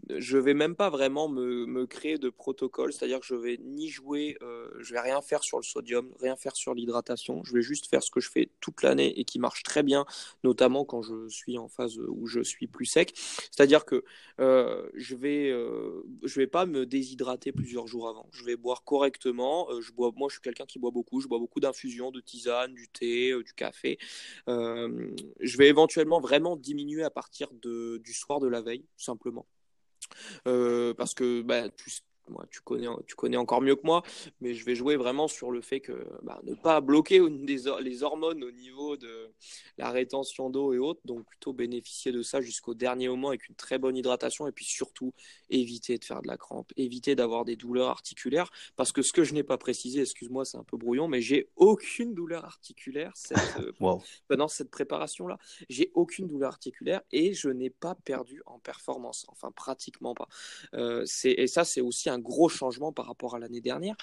[0.08, 3.88] je vais même pas vraiment me, me créer de protocole, c'est-à-dire que je vais ni
[3.88, 7.62] jouer, euh, je vais rien faire sur le sodium, rien faire sur l'hydratation, je vais
[7.62, 10.06] juste faire ce que je fais toute l'année et qui marche très bien,
[10.42, 13.14] notamment quand je suis en phase où je suis plus sec,
[13.50, 14.04] c'est-à-dire que
[14.40, 16.02] euh, je vais euh,
[16.36, 20.34] vais pas me déshydrater plusieurs jours avant, je vais boire correctement, je bois, moi je
[20.34, 23.98] suis quelqu'un qui boit beaucoup, je bois beaucoup d'infusions, de tisane, du thé, du café,
[24.46, 29.46] je vais éventuellement vraiment diminuer à partir de, du soir de la veille, simplement.
[30.46, 31.90] Euh, parce que bah, tu,
[32.28, 34.02] moi, tu connais, tu connais encore mieux que moi,
[34.40, 38.02] mais je vais jouer vraiment sur le fait que bah, ne pas bloquer des, les
[38.02, 39.30] hormones au niveau de
[39.78, 43.54] la rétention d'eau et autres, donc plutôt bénéficier de ça jusqu'au dernier moment avec une
[43.54, 45.12] très bonne hydratation et puis surtout
[45.50, 49.24] éviter de faire de la crampe, éviter d'avoir des douleurs articulaires, parce que ce que
[49.24, 53.36] je n'ai pas précisé, excuse-moi, c'est un peu brouillon, mais j'ai aucune douleur articulaire cette,
[53.60, 55.38] euh, pendant cette préparation-là.
[55.68, 60.28] J'ai aucune douleur articulaire et je n'ai pas perdu en performance, enfin pratiquement pas.
[60.74, 63.96] Euh, et ça, c'est aussi un gros changement par rapport à l'année dernière.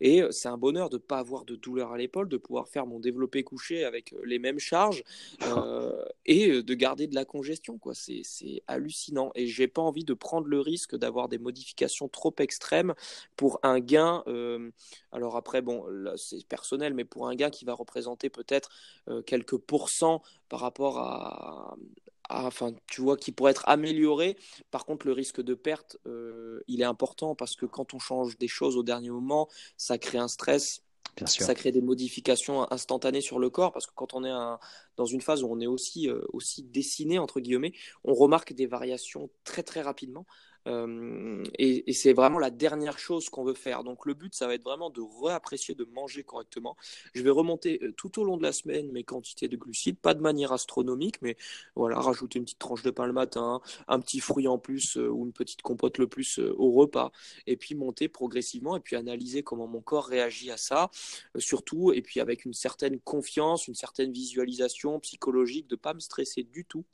[0.00, 2.68] Et euh, c'est un bonheur de ne pas avoir de douleur à l'épaule, de pouvoir
[2.68, 5.04] faire mon développé couché avec euh, les mêmes charges
[5.46, 7.78] euh, et de garder de la congestion.
[7.78, 7.94] Quoi.
[7.94, 8.22] C'est,
[8.66, 9.32] hallucinant.
[9.34, 12.94] Et j'ai pas envie de prendre le risque d'avoir des modifications trop extrêmes
[13.36, 14.24] pour un gain.
[15.12, 18.70] alors après, bon, là, c'est personnel, mais pour un gain qui va représenter peut-être
[19.26, 21.76] quelques pourcents par rapport à,
[22.32, 24.36] enfin, tu vois, qui pourrait être amélioré.
[24.70, 28.38] Par contre, le risque de perte, euh, il est important parce que quand on change
[28.38, 30.82] des choses au dernier moment, ça crée un stress.
[31.16, 31.44] Bien sûr.
[31.44, 34.58] Ça crée des modifications instantanées sur le corps parce que quand on est
[34.96, 38.66] dans une phase où on est aussi, euh, aussi dessiné, entre guillemets, on remarque des
[38.66, 40.26] variations très très rapidement.
[40.66, 43.84] Euh, et, c'est vraiment la dernière chose qu'on veut faire.
[43.84, 46.76] Donc le but, ça va être vraiment de réapprécier de manger correctement.
[47.14, 50.14] Je vais remonter euh, tout au long de la semaine mes quantités de glucides, pas
[50.14, 51.36] de manière astronomique, mais
[51.76, 55.08] voilà, rajouter une petite tranche de pain le matin, un petit fruit en plus euh,
[55.08, 57.12] ou une petite compote le plus au repas,
[57.46, 60.90] et puis monter progressivement et puis analyser comment mon corps réagit à ça,
[61.36, 66.42] surtout, et puis avec une certaine confiance, une certaine visualisation psychologique, de pas me stresser
[66.42, 66.84] du tout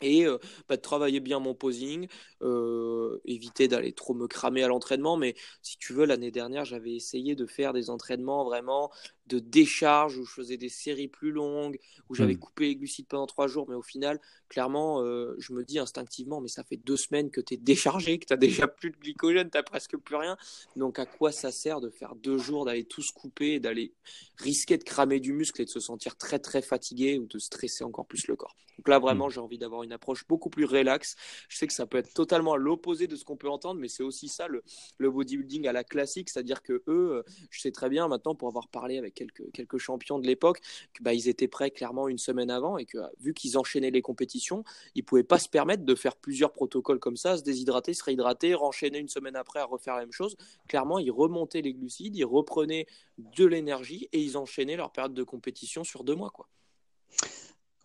[0.00, 2.08] et euh, bah, de travailler bien mon posing,
[2.42, 5.16] euh, éviter d'aller trop me cramer à l'entraînement.
[5.16, 8.90] Mais si tu veux, l'année dernière, j'avais essayé de faire des entraînements vraiment
[9.26, 12.38] de décharge où je faisais des séries plus longues, où j'avais hmm.
[12.38, 16.40] coupé les glucides pendant trois jours, mais au final, clairement, euh, je me dis instinctivement,
[16.40, 18.96] mais ça fait deux semaines que tu es déchargé, que tu n'as déjà plus de
[18.96, 20.36] glycogène, tu presque plus rien.
[20.76, 23.92] Donc à quoi ça sert de faire deux jours, d'aller tous couper, d'aller
[24.36, 27.84] risquer de cramer du muscle et de se sentir très très fatigué ou de stresser
[27.84, 28.56] encore plus le corps?
[28.78, 29.30] Donc là, vraiment, hmm.
[29.30, 31.16] j'ai envie d'avoir une approche beaucoup plus relaxe.
[31.48, 33.88] Je sais que ça peut être totalement à l'opposé de ce qu'on peut entendre, mais
[33.88, 34.62] c'est aussi ça le,
[34.98, 38.48] le bodybuilding à la classique, c'est-à-dire que eux, euh, je sais très bien maintenant pour
[38.48, 40.60] avoir parlé avec quelques, champions de l'époque,
[40.94, 44.02] que bah, ils étaient prêts clairement une semaine avant et que vu qu'ils enchaînaient les
[44.02, 48.04] compétitions, ils pouvaient pas se permettre de faire plusieurs protocoles comme ça, se déshydrater, se
[48.04, 50.36] réhydrater, renchaîner une semaine après à refaire la même chose.
[50.68, 52.86] Clairement, ils remontaient les glucides, ils reprenaient
[53.18, 56.30] de l'énergie et ils enchaînaient leur période de compétition sur deux mois.
[56.30, 56.48] Quoi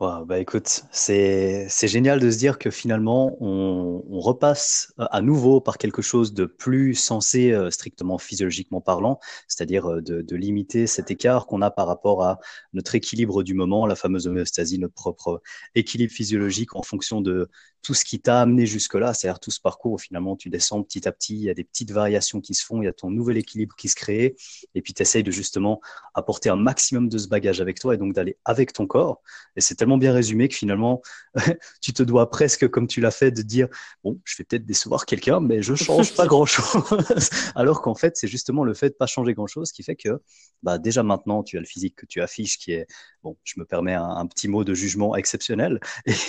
[0.02, 5.78] bah écoute, c'est génial de se dire que finalement, on, repasse euh, à nouveau par
[5.78, 11.46] quelque chose de plus sensé, euh, strictement physiologiquement parlant, c'est-à-dire euh, de, limiter cet écart
[11.46, 12.40] qu'on a par rapport à
[12.74, 15.42] notre équilibre du moment, la fameuse homéostasie, notre propre
[15.76, 17.50] équilibre physiologique en fonction de
[17.82, 21.12] tout ce qui t'a amené jusque-là, c'est-à-dire tout ce parcours finalement tu descends petit à
[21.12, 23.38] petit, il y a des petites variations qui se font, il y a ton nouvel
[23.38, 24.36] équilibre qui se crée,
[24.76, 25.82] et puis tu essayes de justement
[26.14, 29.22] apporter un maximum de ce bagage avec toi et donc d'aller avec ton corps.
[29.56, 31.02] Et c'est tellement tellement bien résumé que finalement,
[31.82, 33.68] tu te dois presque, comme tu l'as fait, de dire
[34.04, 37.30] bon, je vais peut-être décevoir quelqu'un, mais je change pas grand-chose.
[37.56, 40.22] Alors qu'en fait, c'est justement le fait de pas changer grand-chose qui fait que
[40.64, 42.88] bah, déjà maintenant, tu as le physique que tu affiches qui est,
[43.22, 45.80] bon, je me permets un, petit mot de jugement exceptionnel.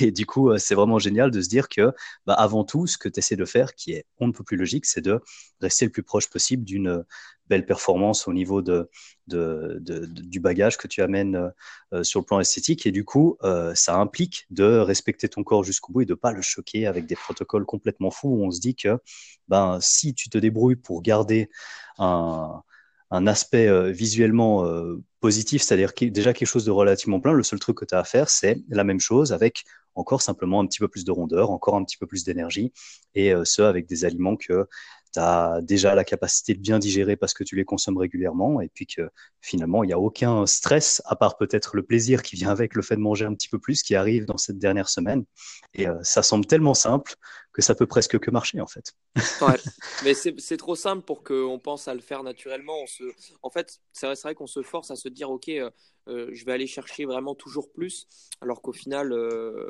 [0.00, 1.92] Et, du coup, euh, c'est vraiment génial de se dire que
[2.26, 4.56] bah, avant tout, ce que tu essaies de faire, qui est on ne peut plus
[4.56, 5.20] logique, c'est de
[5.60, 7.04] rester le plus proche possible d'une
[7.60, 8.88] performance au niveau de,
[9.26, 11.52] du bagage que tu amènes
[11.92, 12.86] euh, sur le plan esthétique.
[12.86, 16.32] Et du coup, euh, ça implique de respecter ton corps jusqu'au bout et de pas
[16.32, 18.98] le choquer avec des protocoles complètement fous où on se dit que
[19.48, 21.50] ben, si tu te débrouilles pour garder
[21.98, 22.62] un,
[23.10, 24.66] un aspect euh, visuellement
[25.20, 28.04] positif, c'est-à-dire déjà quelque chose de relativement plein, le seul truc que tu as à
[28.04, 31.74] faire, c'est la même chose avec encore simplement un petit peu plus de rondeur, encore
[31.76, 32.72] un petit peu plus d'énergie,
[33.14, 34.66] et ce avec des aliments que
[35.12, 38.68] tu as déjà la capacité de bien digérer parce que tu les consommes régulièrement et
[38.68, 42.50] puis que finalement, il n'y a aucun stress, à part peut-être le plaisir qui vient
[42.50, 45.24] avec le fait de manger un petit peu plus qui arrive dans cette dernière semaine.
[45.74, 47.14] Et euh, ça semble tellement simple
[47.52, 48.94] que ça peut presque que marcher en fait.
[49.42, 49.58] ouais,
[50.04, 52.80] mais c'est trop simple pour qu'on pense à le faire naturellement.
[52.82, 53.04] On se...
[53.42, 55.70] En fait, c'est vrai, vrai qu'on se force à se dire, OK, euh,
[56.08, 58.06] euh, je vais aller chercher vraiment toujours plus,
[58.40, 59.14] alors qu'au final,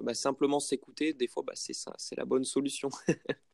[0.02, 2.88] bah, simplement s'écouter, des fois, bah, c'est la bonne solution.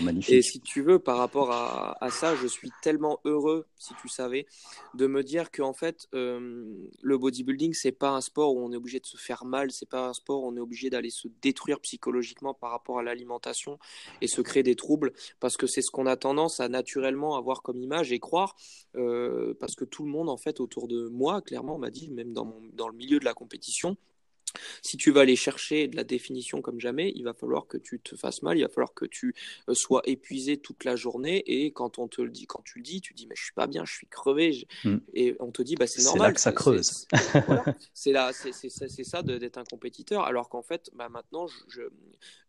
[0.00, 0.34] magnifique.
[0.34, 4.46] Et si tu veux, par rapport à, ça, je suis tellement heureux, si tu savais,
[4.94, 8.72] de me dire que en fait, euh, le bodybuilding, c'est pas un sport où on
[8.72, 11.10] est obligé de se faire mal, c'est pas un sport où on est obligé d'aller
[11.10, 13.78] se détruire psychologiquement par rapport à l'alimentation
[14.20, 17.62] et se créer des troubles, parce que c'est ce qu'on a tendance à naturellement avoir
[17.62, 18.56] comme image et croire,
[18.96, 22.32] euh, parce que tout le monde, en fait, autour de moi, clairement, m'a dit, même
[22.32, 23.96] dans, dans le milieu de la compétition,
[24.82, 28.00] si tu vas aller chercher de la définition comme jamais, il va falloir que tu
[28.00, 29.34] te fasses mal, il va falloir que tu
[29.68, 31.42] euh, sois épuisé toute la journée.
[31.46, 33.52] Et quand on te le dit, quand tu le dis, tu dis mais je suis
[33.52, 34.66] pas bien, je suis crevé.
[34.84, 34.98] Hmm.
[35.14, 36.20] Et on te dit bah c'est normal.
[36.20, 37.06] C'est là que ça creuse.
[37.94, 40.24] C'est là, c'est ça d'être un compétiteur.
[40.24, 41.82] Alors qu'en fait, bah, maintenant, je,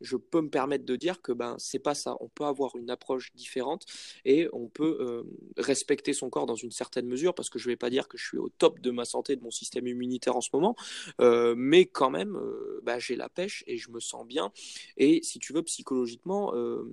[0.02, 2.18] je, peux me permettre de dire que ben c'est pas ça.
[2.20, 3.86] On peut avoir une approche différente
[4.26, 5.24] et on peut euh,
[5.58, 8.26] respecter son corps dans une certaine mesure parce que je vais pas dire que je
[8.26, 10.76] suis au top de ma santé, de mon système immunitaire en ce moment,
[11.22, 14.52] euh, mais quand même, euh, bah, j'ai la pêche et je me sens bien.
[14.98, 16.84] Et si tu veux, psychologiquement, euh,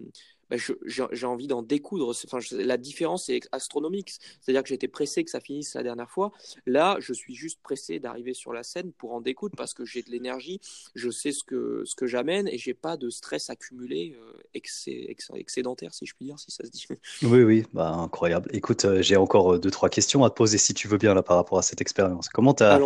[0.51, 2.09] bah, j'ai envie d'en découdre.
[2.25, 4.15] Enfin, la différence est astronomique.
[4.41, 6.33] C'est-à-dire que j'étais pressé que ça finisse la dernière fois.
[6.67, 10.03] Là, je suis juste pressé d'arriver sur la scène pour en découdre parce que j'ai
[10.03, 10.61] de l'énergie,
[10.95, 15.95] je sais ce que, ce que j'amène et j'ai pas de stress accumulé euh, excédentaire,
[15.95, 16.87] si je puis dire, si ça se dit.
[17.23, 18.51] Oui, oui, bah, incroyable.
[18.53, 21.37] Écoute, j'ai encore deux, trois questions à te poser si tu veux bien là par
[21.37, 22.29] rapport à cette expérience.
[22.29, 22.81] Comment, as...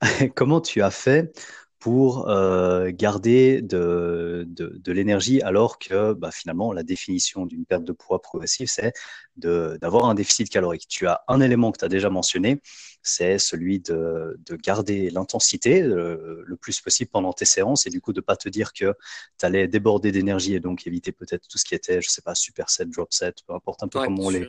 [0.34, 1.32] Comment tu as fait
[1.82, 7.90] pour euh, garder de, de, l'énergie alors que bah, finalement la définition d'une perte de
[7.90, 8.92] poids progressive, c'est
[9.36, 10.86] d'avoir un déficit calorique.
[10.88, 12.60] Tu as un élément que tu as déjà mentionné,
[13.02, 18.00] c'est celui de, de garder l'intensité euh, le plus possible pendant tes séances et du
[18.00, 18.94] coup de pas te dire que
[19.38, 22.34] tu allais déborder d'énergie et donc éviter peut-être tout ce qui était, je sais pas,
[22.34, 24.48] super set, drop set, peu importe un peu comment on les,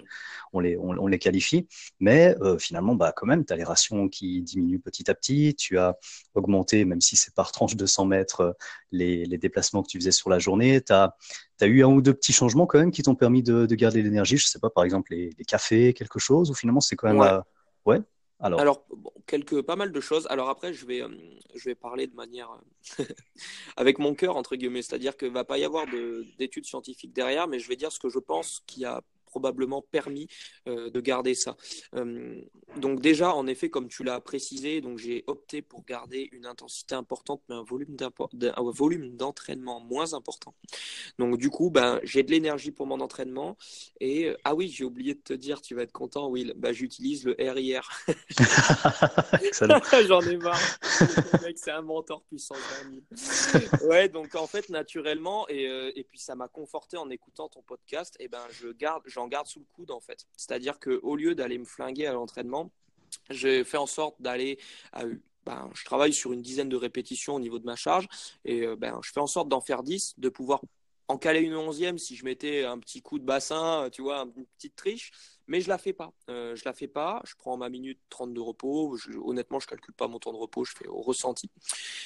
[0.54, 1.68] on, les, on, les qualifie.
[2.00, 5.56] Mais euh, finalement, bah, quand même, tu as les rations qui diminuent petit à petit,
[5.56, 5.98] tu as
[6.36, 8.56] augmenté, même si c'est par tranche de 100 mètres,
[8.92, 11.16] les, les déplacements que tu faisais sur la journée, tu as
[11.60, 13.76] tu as eu un ou deux petits changements quand même qui t'ont permis de, de
[13.76, 16.96] garder l'énergie Je sais pas, par exemple, les, les, cafés, quelque chose, ou finalement c'est
[16.96, 17.20] quand même.
[17.20, 17.40] Ouais.
[17.86, 18.02] ouais
[18.44, 18.86] alors, Alors
[19.26, 20.28] quelques, pas mal de choses.
[20.30, 21.10] Alors après, je vais, euh,
[21.56, 22.52] je vais parler de manière
[23.00, 23.06] euh,
[23.78, 24.82] avec mon cœur, entre guillemets.
[24.82, 25.86] C'est-à-dire qu'il ne va pas y avoir
[26.38, 29.02] d'études scientifiques derrière, mais je vais dire ce que je pense qui a
[29.34, 30.28] probablement permis
[30.68, 31.58] euh, de garder ça.
[31.96, 32.40] Euh,
[32.78, 36.94] donc déjà, en effet, comme tu l'as précisé, donc j'ai opté pour garder une intensité
[36.94, 37.96] importante, mais un volume
[39.16, 40.54] d'entraînement moins important.
[41.18, 43.58] Donc du coup, ben j'ai de l'énergie pour mon entraînement.
[44.00, 46.30] Et euh, ah oui, j'ai oublié de te dire, tu vas être content.
[46.30, 47.90] Oui, ben, j'utilise le RIR.
[50.08, 50.80] J'en ai marre.
[51.56, 52.56] c'est un mentor puissant.
[53.86, 58.16] ouais, donc en fait, naturellement, et, et puis ça m'a conforté en écoutant ton podcast.
[58.20, 60.26] Et ben je garde, j'en garde sous le coude en fait.
[60.38, 62.72] C'est-à-dire qu'au lieu d'aller me flinguer à l'entraînement,
[63.30, 64.58] j'ai fait en sorte d'aller
[65.46, 68.08] ben, je travaille sur une dizaine de répétitions au niveau de ma charge
[68.46, 70.62] et euh, ben, je fais en sorte d'en faire 10, de pouvoir
[71.10, 74.46] en caler une onzième si je mettais un petit coup de bassin, tu vois, une
[74.58, 75.12] petite triche
[75.48, 76.14] mais je la fais pas.
[76.30, 77.22] Euh, je la fais pas.
[77.26, 78.98] Je prends ma minute 30 de repos.
[79.26, 80.64] honnêtement, je calcule pas mon temps de repos.
[80.64, 81.50] Je fais au ressenti.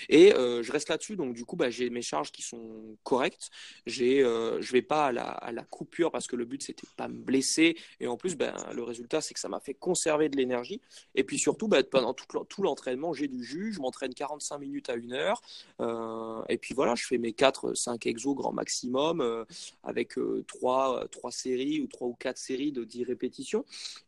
[0.09, 1.15] Et euh, je reste là-dessus.
[1.15, 3.49] Donc, du coup, bah, j'ai mes charges qui sont correctes.
[3.85, 6.87] J'ai, euh, je vais pas à la, à la, coupure parce que le but, c'était
[6.95, 7.77] pas me blesser.
[7.99, 10.81] Et en plus, ben, le résultat, c'est que ça m'a fait conserver de l'énergie.
[11.13, 13.73] Et puis surtout, ben, pendant tout, l'entraînement, j'ai du jus.
[13.73, 15.41] Je m'entraîne 45 minutes à une heure.
[15.79, 19.45] Euh, et puis voilà, je fais mes 4-5 exos grand maximum
[19.83, 20.15] avec
[20.47, 23.26] 3, 3 séries ou 3 ou 4 séries de 10 répétitions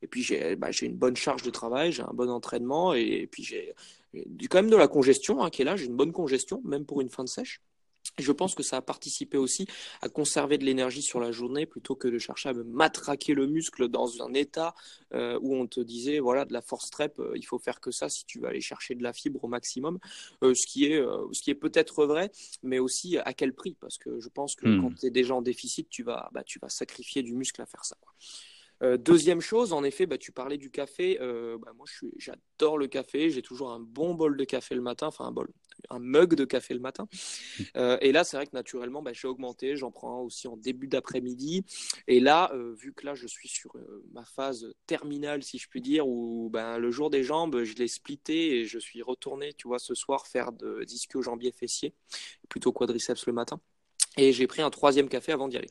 [0.02, 3.44] Et puis j'ai bah, une bonne charge de travail, j'ai un bon entraînement et, puis
[3.44, 3.74] j'ai
[4.50, 7.02] quand même de la congestion hein, qui est là, j'ai une bonne congestion, même pour
[7.02, 7.62] une fin de sèche.
[8.18, 9.68] Je pense que ça a participé aussi
[10.02, 13.48] à conserver de l'énergie sur la journée plutôt que de chercher à me matraquer le
[13.48, 14.74] muscle dans un état
[15.14, 17.92] euh, où on te disait voilà de la force trep, euh, il faut faire que
[17.92, 20.00] ça si tu veux aller chercher de la fibre au maximum,
[20.44, 21.02] euh, ce qui est
[21.32, 22.32] ce qui est peut-être vrai,
[22.64, 23.76] mais aussi à quel prix?
[23.80, 24.82] Parce que je pense que hmm.
[24.82, 27.66] quand tu es déjà en déficit, tu vas bah, tu vas sacrifier du muscle à
[27.66, 27.98] faire ça.
[28.98, 31.18] Deuxième chose, en effet, bah, tu parlais du café.
[31.20, 31.86] Bah, moi,
[32.18, 33.30] j'adore le café.
[33.30, 35.50] J'ai toujours un bon bol de café le matin, enfin un bol,
[35.90, 37.08] un mug de café le matin.
[37.78, 39.76] Euh, et là, c'est vrai que naturellement, bah, j'ai augmenté.
[39.76, 41.66] J'en prends aussi en début d'après-midi.
[42.08, 45.68] Et là, euh, vu que là, je suis sur euh, ma phase terminale, si je
[45.68, 49.54] puis dire, où ben, le jour des jambes, je l'ai splitté et je suis retourné,
[49.54, 51.94] tu vois, ce soir faire de disque jambier fessier,
[52.50, 53.60] plutôt quadriceps le matin.
[54.20, 55.70] Et j'ai pris un troisième café avant d'y aller.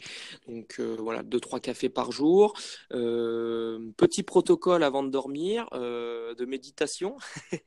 [0.48, 2.54] Donc euh, voilà, deux trois cafés par jour.
[2.92, 7.16] Euh, petit protocole avant de dormir, euh, de méditation.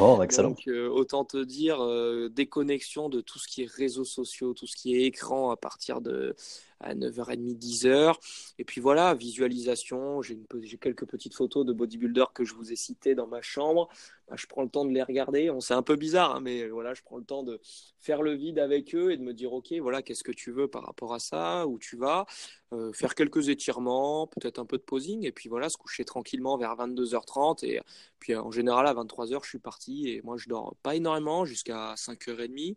[0.00, 0.50] Oh, excellent.
[0.50, 1.84] Donc autant te dire
[2.30, 6.00] déconnexion de tout ce qui est réseaux sociaux, tout ce qui est écran à partir
[6.00, 6.36] de
[6.84, 8.14] à 9h30, 10h.
[8.58, 10.22] Et puis voilà, visualisation.
[10.22, 10.38] J'ai
[10.80, 13.88] quelques petites photos de bodybuilders que je vous ai citées dans ma chambre.
[14.28, 15.50] Bah, je prends le temps de les regarder.
[15.50, 17.60] On c'est un peu bizarre, hein, mais voilà, je prends le temps de
[18.00, 20.68] faire le vide avec eux et de me dire, ok, voilà, qu'est-ce que tu veux
[20.68, 22.26] par rapport à ça, où tu vas,
[22.72, 26.56] euh, faire quelques étirements, peut-être un peu de posing, et puis voilà, se coucher tranquillement
[26.56, 27.64] vers 22h30.
[27.64, 27.80] Et
[28.18, 31.94] puis en général, à 23h, je suis parti et moi, je dors pas énormément jusqu'à
[31.96, 32.76] 5h30, euh,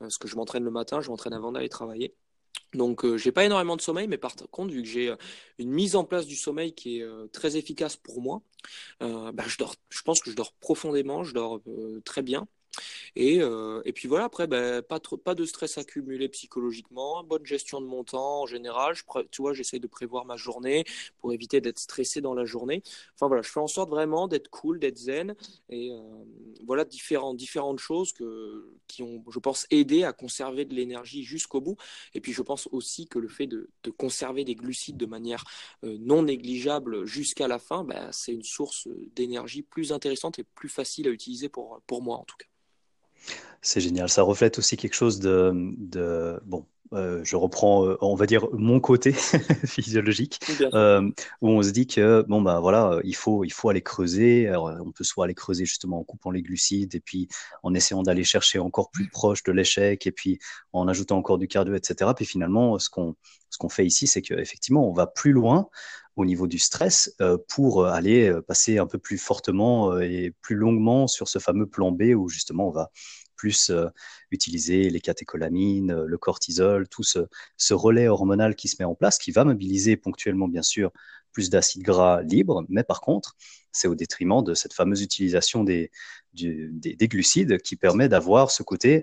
[0.00, 2.14] parce que je m'entraîne le matin, je m'entraîne avant d'aller travailler.
[2.74, 5.16] Donc, euh, j'ai pas énormément de sommeil, mais par contre, vu que j'ai euh,
[5.58, 8.42] une mise en place du sommeil qui est euh, très efficace pour moi,
[9.00, 11.60] bah, je pense que je dors profondément, je dors
[12.04, 12.48] très bien.
[13.16, 17.44] Et, euh, et puis voilà, après, ben, pas, trop, pas de stress accumulé psychologiquement, bonne
[17.46, 18.94] gestion de mon temps en général.
[19.30, 20.84] Tu vois, j'essaye de prévoir ma journée
[21.18, 22.82] pour éviter d'être stressé dans la journée.
[23.14, 25.34] Enfin voilà, je fais en sorte vraiment d'être cool, d'être zen.
[25.68, 26.00] Et euh,
[26.66, 31.60] voilà, différentes, différentes choses que, qui ont, je pense, aidé à conserver de l'énergie jusqu'au
[31.60, 31.76] bout.
[32.14, 35.44] Et puis je pense aussi que le fait de, de conserver des glucides de manière
[35.84, 40.68] euh, non négligeable jusqu'à la fin, ben, c'est une source d'énergie plus intéressante et plus
[40.68, 42.46] facile à utiliser pour, pour moi en tout cas.
[43.62, 44.08] C'est génial.
[44.08, 46.66] Ça reflète aussi quelque chose de, de bon.
[46.92, 49.12] Euh, je reprends, euh, on va dire, mon côté
[49.66, 50.38] physiologique,
[50.74, 51.10] euh,
[51.40, 54.48] où on se dit que bon bah voilà, il faut il faut aller creuser.
[54.48, 57.28] Alors, on peut soit aller creuser justement en coupant les glucides et puis
[57.62, 60.38] en essayant d'aller chercher encore plus proche de l'échec et puis
[60.72, 62.12] en ajoutant encore du cardio, etc.
[62.14, 63.16] Puis finalement, ce qu'on
[63.50, 65.68] ce qu'on fait ici, c'est qu'effectivement, on va plus loin
[66.16, 71.06] au niveau du stress euh, pour aller passer un peu plus fortement et plus longuement
[71.06, 72.90] sur ce fameux plan B où justement on va
[73.36, 73.88] plus euh,
[74.34, 79.18] utiliser les catécholamines, euh, le cortisol, tout ce, relais hormonal qui se met en place,
[79.18, 80.90] qui va mobiliser ponctuellement, bien sûr,
[81.32, 83.34] plus d'acides gras libres, mais par contre,
[83.72, 85.90] c'est au détriment de cette fameuse utilisation des,
[86.32, 89.02] des glucides qui permet d'avoir ce côté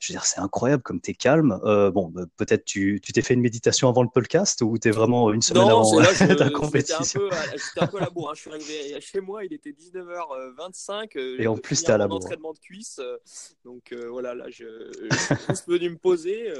[0.00, 1.60] je veux dire, c'est incroyable comme tu es calme.
[1.64, 4.90] Euh, bon, bah, peut-être tu t'es fait une méditation avant le podcast ou tu es
[4.90, 7.20] vraiment une semaine avant là, ta compétition
[7.56, 8.30] C'était un, peu à la bourre.
[8.30, 8.34] Hein.
[8.34, 11.10] Je suis arrivé chez moi, il était 19h25.
[11.16, 12.16] Euh, Et en plus, tu à la bourre.
[12.16, 12.98] entraînement de cuisse.
[12.98, 13.18] Euh,
[13.64, 14.64] donc voilà, là, je,
[15.10, 16.52] je suis venu me poser,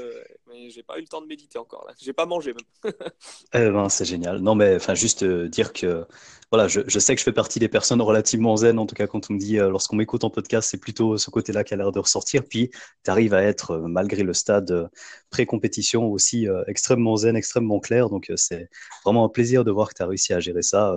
[0.47, 1.85] mais j'ai pas eu le temps de méditer encore.
[1.87, 2.93] Là, j'ai pas mangé même.
[3.53, 4.39] eh ben, c'est génial.
[4.39, 6.05] Non, mais enfin, juste dire que
[6.51, 9.29] voilà, je, sais que je fais partie des personnes relativement zen, en tout cas quand
[9.29, 11.99] on me dit, lorsqu'on m'écoute en podcast, c'est plutôt ce côté-là qui a l'air de
[11.99, 12.43] ressortir.
[12.43, 12.69] Puis,
[13.03, 14.87] tu arrives va être, euh, malgré le stade euh,
[15.31, 18.09] pré-compétition, aussi euh, extrêmement zen, extrêmement clair.
[18.09, 18.69] Donc, c'est
[19.03, 20.95] vraiment un plaisir de voir que tu as réussi à gérer ça.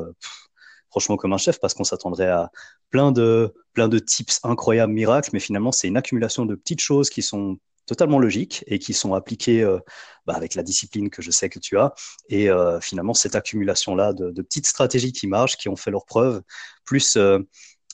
[0.94, 2.52] Franchement, comme un chef, parce qu'on s'attendrait à
[2.90, 7.10] plein de, plein de tips incroyables, miracles, mais finalement, c'est une accumulation de petites choses
[7.10, 9.64] qui sont totalement logiques et qui sont appliquées
[10.24, 11.92] bah, avec la discipline que je sais que tu as.
[12.28, 12.48] Et
[12.80, 16.42] finalement, cette accumulation-là de, de, petites stratégies qui marchent, qui ont fait leur preuve,
[16.84, 17.18] plus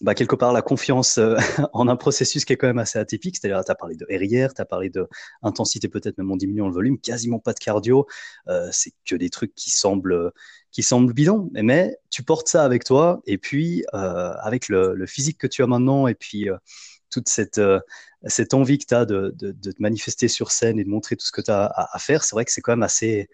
[0.01, 1.37] bah, quelque part la confiance euh,
[1.73, 3.37] en un processus qui est quand même assez atypique.
[3.37, 5.09] C'est-à-dire, tu as parlé de RIR, tu as parlé de
[5.43, 8.07] intensité peut-être même en diminuant le volume, quasiment pas de cardio.
[8.49, 10.33] Euh, c'est que des trucs qui semblent
[10.73, 15.39] qui semblent bidons, mais tu portes ça avec toi et puis euh, avec le, physique
[15.39, 16.49] que tu as maintenant et puis
[17.11, 17.61] toute cette
[18.27, 21.17] cette envie que tu as de, de, de, te manifester sur scène et de montrer
[21.17, 23.29] tout ce que tu as à faire, c'est vrai que c'est quand même assez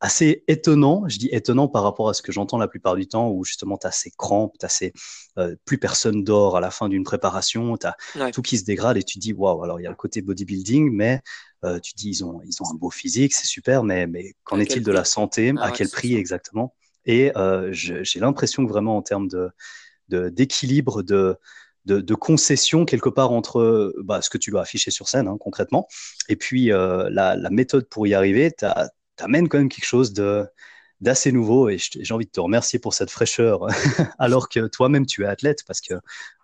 [0.00, 1.08] assez étonnant.
[1.08, 3.78] Je dis étonnant par rapport à ce que j'entends la plupart du temps, où justement
[3.78, 4.92] tu as ces crampes, as ces,
[5.38, 8.96] euh, plus personne dort à la fin d'une préparation, tu as tout qui se dégrade
[8.96, 9.62] et tu dis waouh.
[9.62, 11.20] Alors il y a le côté bodybuilding, mais
[11.64, 14.58] euh, tu dis ils ont ils ont un beau physique, c'est super, mais mais qu'en
[14.60, 15.50] est-il de la santé?
[15.58, 16.74] À ah quel prix exactement?
[17.04, 19.50] Et euh, j'ai l'impression que vraiment en termes de
[20.08, 21.36] d'équilibre de,
[21.84, 25.36] de, de, concession quelque part entre bah, ce que tu dois afficher sur scène hein,
[25.40, 25.88] concrètement
[26.28, 29.86] et puis euh, la, la, méthode pour y arriver, tu as, t'amènes quand même quelque
[29.86, 30.46] chose de
[31.00, 33.66] d'assez nouveau et j'ai envie de te remercier pour cette fraîcheur.
[34.18, 35.94] Alors que toi-même tu es athlète parce que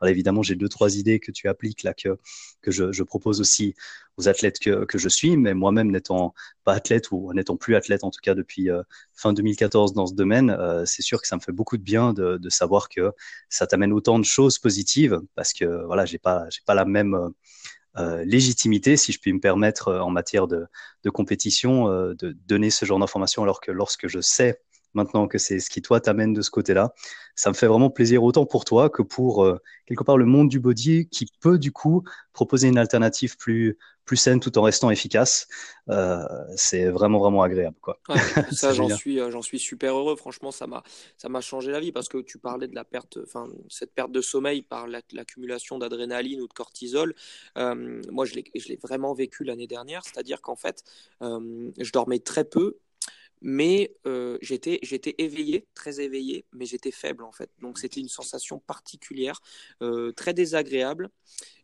[0.04, 2.18] évidemment j'ai deux trois idées que tu appliques là que
[2.60, 3.74] que je, je propose aussi
[4.18, 5.36] aux athlètes que, que je suis.
[5.38, 8.82] Mais moi-même n'étant pas athlète ou n'étant plus athlète en tout cas depuis euh,
[9.14, 12.12] fin 2014 dans ce domaine euh, c'est sûr que ça me fait beaucoup de bien
[12.12, 13.12] de, de savoir que
[13.48, 17.14] ça t'amène autant de choses positives parce que voilà j'ai pas j'ai pas la même
[17.14, 17.30] euh,
[17.96, 20.66] légitimité, si je puis me permettre, euh, en matière de,
[21.04, 24.60] de compétition, euh, de donner ce genre d'informations, alors que lorsque je sais
[24.94, 26.94] maintenant que c'est ce qui toi t'amène de ce côté-là,
[27.34, 29.46] ça me fait vraiment plaisir autant pour toi que pour
[29.86, 34.16] quelque part le monde du body qui peut du coup proposer une alternative plus plus
[34.16, 35.48] saine tout en restant efficace.
[35.88, 36.24] Euh,
[36.56, 37.98] c'est vraiment vraiment agréable quoi.
[38.52, 40.16] ça j'en suis euh, j'en suis super heureux.
[40.16, 40.82] Franchement ça m'a
[41.16, 44.12] ça m'a changé la vie parce que tu parlais de la perte enfin cette perte
[44.12, 47.14] de sommeil par l'accumulation d'adrénaline ou de cortisol.
[47.58, 50.84] Euh, moi je l'ai je l'ai vraiment vécu l'année dernière, c'est-à-dire qu'en fait
[51.22, 52.78] euh, je dormais très peu
[53.42, 57.50] mais euh, j'étais j'étais éveillé, très éveillé, mais j'étais faible en fait.
[57.60, 59.40] Donc c'était une sensation particulière,
[59.82, 61.10] euh, très désagréable.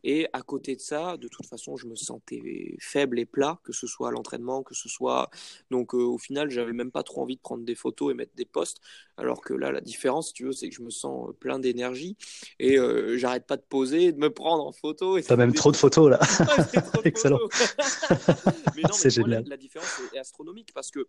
[0.05, 3.73] Et à côté de ça, de toute façon, je me sentais faible et plat, que
[3.73, 5.29] ce soit à l'entraînement, que ce soit.
[5.71, 8.35] Donc euh, au final, j'avais même pas trop envie de prendre des photos et mettre
[8.35, 8.81] des posts.
[9.17, 12.17] Alors que là, la différence, si tu veux, c'est que je me sens plein d'énergie
[12.59, 12.77] et
[13.17, 15.21] j'arrête pas de poser, de me prendre en photo.
[15.21, 16.21] T'as même trop de photos là.
[17.05, 17.41] Excellent.
[18.93, 19.43] c'est génial.
[19.45, 21.07] La, la différence est astronomique parce que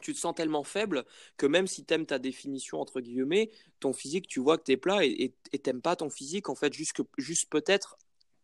[0.00, 1.04] tu te sens tellement faible
[1.36, 4.72] que même si tu aimes ta définition, entre guillemets, ton physique, tu vois que tu
[4.72, 5.32] es plat et
[5.62, 7.96] t'aimes pas ton physique, en fait, juste, juste peut-être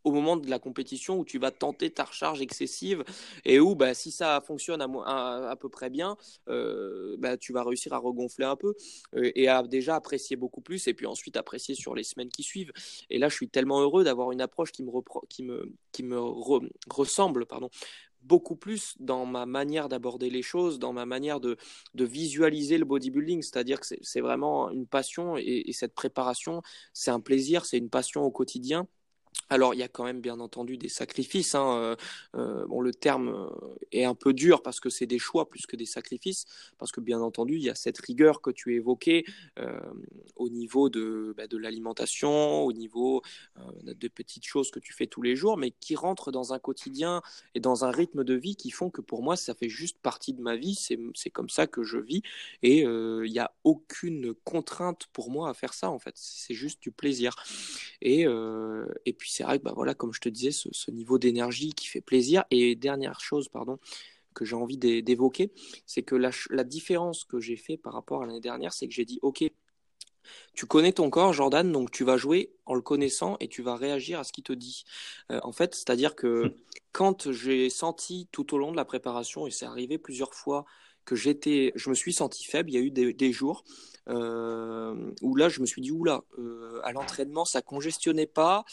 [0.06, 3.02] au moment de la compétition où tu vas tenter ta recharge excessive
[3.44, 6.16] et où bah, si ça fonctionne à, à, peu près bien,
[6.48, 8.74] euh, bah, tu vas réussir à regonfler un peu
[9.16, 12.44] euh, et à déjà apprécier beaucoup plus et puis ensuite apprécier sur les semaines qui
[12.44, 12.72] suivent.
[13.10, 14.92] Et là, je suis tellement heureux d'avoir une approche qui me,
[15.28, 16.20] qui me, qui me
[16.88, 17.68] ressemble pardon,
[18.26, 21.56] beaucoup plus dans ma manière d'aborder les choses, dans ma manière de,
[21.94, 23.42] de visualiser le bodybuilding.
[23.42, 26.62] C'est-à-dire que c'est vraiment une passion et cette préparation,
[26.92, 28.86] c'est un plaisir, c'est une passion au quotidien.
[29.48, 31.54] Alors, il y a quand même bien entendu des sacrifices.
[31.54, 31.78] Hein.
[31.78, 31.96] Euh,
[32.34, 35.66] euh, bon, le terme euh, est un peu dur parce que c'est des choix plus
[35.66, 36.46] que des sacrifices,
[36.78, 39.24] parce que bien entendu, il y a cette rigueur que tu évoquais
[40.36, 43.22] au niveau de, bah, de l'alimentation, au niveau
[43.82, 47.22] de petites choses que tu fais tous les jours, mais qui rentrent dans un quotidien
[47.54, 50.32] et dans un rythme de vie qui font que pour moi, ça fait juste partie
[50.34, 50.74] de ma vie.
[51.14, 52.22] C'est comme ça que je vis
[52.62, 56.14] et il n'y a aucune contrainte pour moi à faire ça, en fait.
[56.16, 57.36] C'est juste du plaisir.
[58.00, 58.26] Et,
[59.04, 61.88] et puis, c'est vrai que, bah, voilà, comme je te disais, ce, niveau d'énergie qui
[61.88, 62.44] fait plaisir.
[62.50, 63.78] Et dernière chose, pardon,
[64.34, 65.52] que j'ai envie d'évoquer,
[65.86, 68.94] c'est que la, la, différence que j'ai fait par rapport à l'année dernière, c'est que
[68.94, 69.44] j'ai dit, OK,
[70.54, 73.76] tu connais ton corps, Jordan, donc tu vas jouer en le connaissant et tu vas
[73.76, 74.84] réagir à ce qu'il te dit.
[75.30, 76.54] Euh, en fait, c'est-à-dire que
[76.92, 80.64] quand j'ai senti tout au long de la préparation, et c'est arrivé plusieurs fois,
[81.04, 83.64] que j'étais, je me suis senti faible, il y a eu des, des jours
[84.08, 88.64] euh, où là, je me suis dit, oula, euh, à l'entraînement, ça congestionnait pas,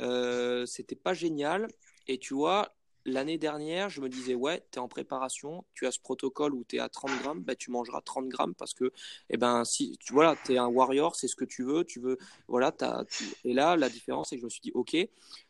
[0.00, 1.68] euh, c'était pas génial.
[2.06, 2.74] Et tu vois,
[3.04, 6.64] l'année dernière, je me disais, ouais, tu es en préparation, tu as ce protocole où
[6.64, 8.92] tu es à 30 grammes, bah, tu mangeras 30 grammes parce que,
[9.30, 12.18] eh ben, si tu voilà, es un warrior, c'est ce que tu veux, tu veux,
[12.48, 13.04] voilà, as,
[13.44, 14.96] et là, la différence, c'est que je me suis dit, ok,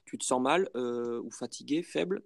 [0.05, 2.23] tu te sens mal euh, ou fatigué, faible,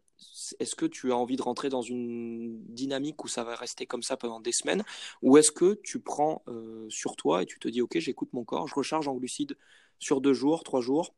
[0.59, 4.03] est-ce que tu as envie de rentrer dans une dynamique où ça va rester comme
[4.03, 4.85] ça pendant des semaines?
[5.23, 8.45] Ou est-ce que tu prends euh, sur toi et tu te dis, OK, j'écoute mon
[8.45, 9.57] corps, je recharge en glucides
[9.99, 11.15] sur deux jours, trois jours,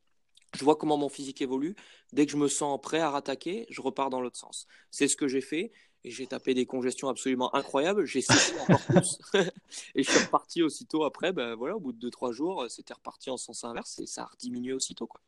[0.54, 1.74] je vois comment mon physique évolue.
[2.12, 4.66] Dès que je me sens prêt à rattaquer, je repars dans l'autre sens.
[4.90, 5.72] C'est ce que j'ai fait
[6.04, 8.04] et j'ai tapé des congestions absolument incroyables.
[8.06, 9.18] J'ai cessé encore plus
[9.94, 11.32] et je suis reparti aussitôt après.
[11.32, 14.22] Ben voilà, au bout de deux trois jours, c'était reparti en sens inverse et ça
[14.22, 15.20] a diminué aussitôt quoi.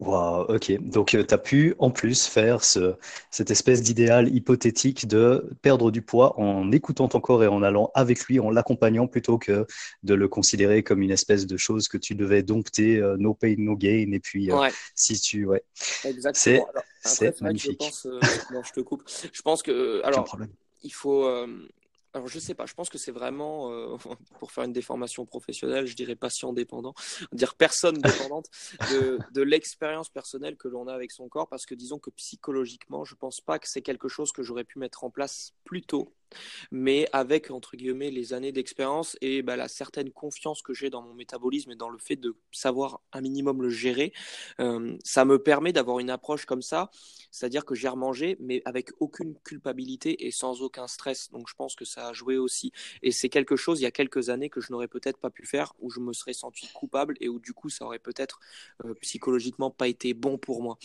[0.00, 0.80] Wow, ok.
[0.80, 2.94] Donc, euh, tu as pu en plus faire ce,
[3.30, 7.90] cette espèce d'idéal hypothétique de perdre du poids en écoutant ton corps et en allant
[7.94, 9.66] avec lui, en l'accompagnant plutôt que
[10.02, 13.56] de le considérer comme une espèce de chose que tu devais dompter, euh, no pain,
[13.58, 14.10] no gain.
[14.12, 15.44] Et puis, euh, si tu.
[15.44, 15.62] Ouais.
[16.04, 16.66] Exactement.
[17.04, 17.82] C'est magnifique.
[17.82, 18.06] Je, pense,
[18.52, 19.02] non, je te coupe.
[19.06, 20.00] Je pense que.
[20.04, 20.34] Alors,
[20.82, 21.28] il faut
[22.12, 23.96] alors je sais pas, je pense que c'est vraiment, euh,
[24.38, 26.94] pour faire une déformation professionnelle, je dirais patient dépendant,
[27.32, 28.46] dire personne dépendante
[28.90, 33.04] de, de l'expérience personnelle que l'on a avec son corps, parce que disons que psychologiquement,
[33.04, 36.12] je pense pas que c'est quelque chose que j'aurais pu mettre en place plus tôt
[36.70, 41.02] mais avec entre guillemets les années d'expérience et bah, la certaine confiance que j'ai dans
[41.02, 44.12] mon métabolisme et dans le fait de savoir un minimum le gérer,
[45.04, 46.90] ça me permet d'avoir une approche comme ça,
[47.30, 51.30] c'est-à-dire que j'ai remangé mais avec aucune culpabilité et sans aucun stress.
[51.30, 52.72] Donc je pense que ça a joué aussi
[53.02, 55.46] et c'est quelque chose il y a quelques années que je n'aurais peut-être pas pu
[55.46, 58.40] faire où je me serais senti coupable et où du coup ça aurait peut-être
[59.00, 60.78] psychologiquement pas été bon pour moi.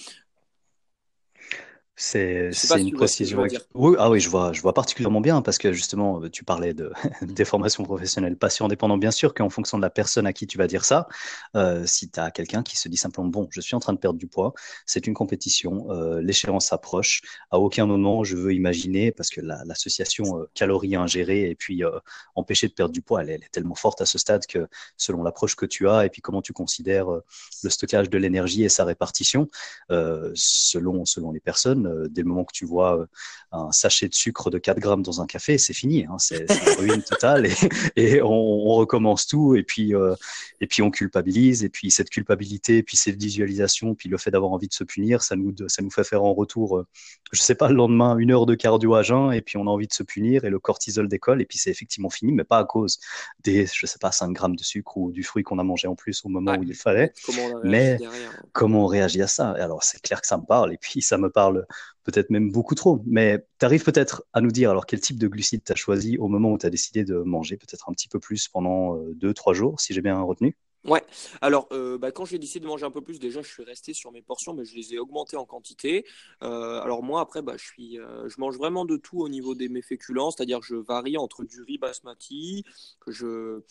[1.95, 3.45] C'est une précision.
[3.73, 6.91] Oui, ah oui, je vois, je vois particulièrement bien parce que justement, tu parlais de
[7.21, 8.97] des formations professionnelles patient indépendant.
[8.97, 11.07] Bien sûr qu'en fonction de la personne à qui tu vas dire ça,
[11.55, 13.97] euh, si tu as quelqu'un qui se dit simplement bon, je suis en train de
[13.97, 14.53] perdre du poids,
[14.85, 17.21] c'est une compétition, euh, l'échéance s'approche.
[17.51, 21.99] À aucun moment je veux imaginer parce que l'association euh, calories ingérées et puis euh,
[22.35, 24.67] empêcher de perdre du poids, elle, elle, est tellement forte à ce stade que
[24.97, 27.23] selon l'approche que tu as et puis comment tu considères euh,
[27.63, 29.47] le stockage de l'énergie et sa répartition,
[29.89, 33.05] selon selon les personnes euh, dès le moment que tu vois euh,
[33.51, 36.05] un sachet de sucre de 4 grammes dans un café, c'est fini.
[36.05, 37.47] Hein, c'est une ruine totale
[37.95, 40.15] et, on, recommence tout et puis, euh,
[40.59, 44.51] et puis on culpabilise et puis cette culpabilité, puis cette visualisation, puis le fait d'avoir
[44.51, 46.83] envie de se punir, ça nous, ça nous fait faire en retour,
[47.31, 49.69] je sais pas, le lendemain, une heure de cardio à jeun et puis on a
[49.69, 52.57] envie de se punir et le cortisol décolle et puis c'est effectivement fini, mais pas
[52.57, 52.99] à cause
[53.43, 55.95] des, je sais pas, 5 grammes de sucre ou du fruit qu'on a mangé en
[55.95, 57.13] plus au moment où il fallait.
[57.63, 57.97] mais
[58.51, 59.51] comment on réagit à ça?
[59.51, 61.65] Alors c'est clair que ça me parle et puis ça me parle
[62.03, 63.01] peut-être même beaucoup trop.
[63.05, 66.17] Mais tu arrives peut-être à nous dire alors quel type de glucides tu as choisi
[66.17, 69.51] au moment où tu as décidé de manger peut-être un petit peu plus pendant 2-3
[69.51, 70.55] euh, jours, si j'ai bien retenu?
[70.85, 71.03] Ouais,
[71.41, 73.91] alors euh, bah, quand j'ai décidé de manger un peu plus, déjà je suis resté
[73.93, 76.05] sur mes portions, mais je les ai augmentées en quantité.
[76.43, 79.81] Euh, alors moi après, bah, euh, je mange vraiment de tout au niveau des mes
[79.81, 82.65] féculents, c'est-à-dire je varie entre du riz basmati,
[82.99, 83.61] que je,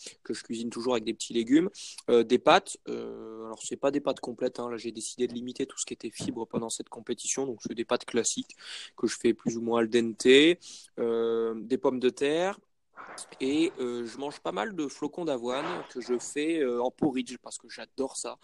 [0.43, 1.69] cuisine toujours avec des petits légumes,
[2.09, 5.77] des pâtes, alors c'est pas des pâtes complètes, hein, là j'ai décidé de limiter tout
[5.77, 8.57] ce qui était fibres pendant cette compétition, donc c'est des pâtes classiques
[8.97, 12.59] que je fais plus ou moins al dente, des pommes de terre,
[13.41, 17.37] et euh, je mange pas mal de flocons d'avoine que je fais euh, en porridge
[17.41, 18.37] parce que j'adore ça.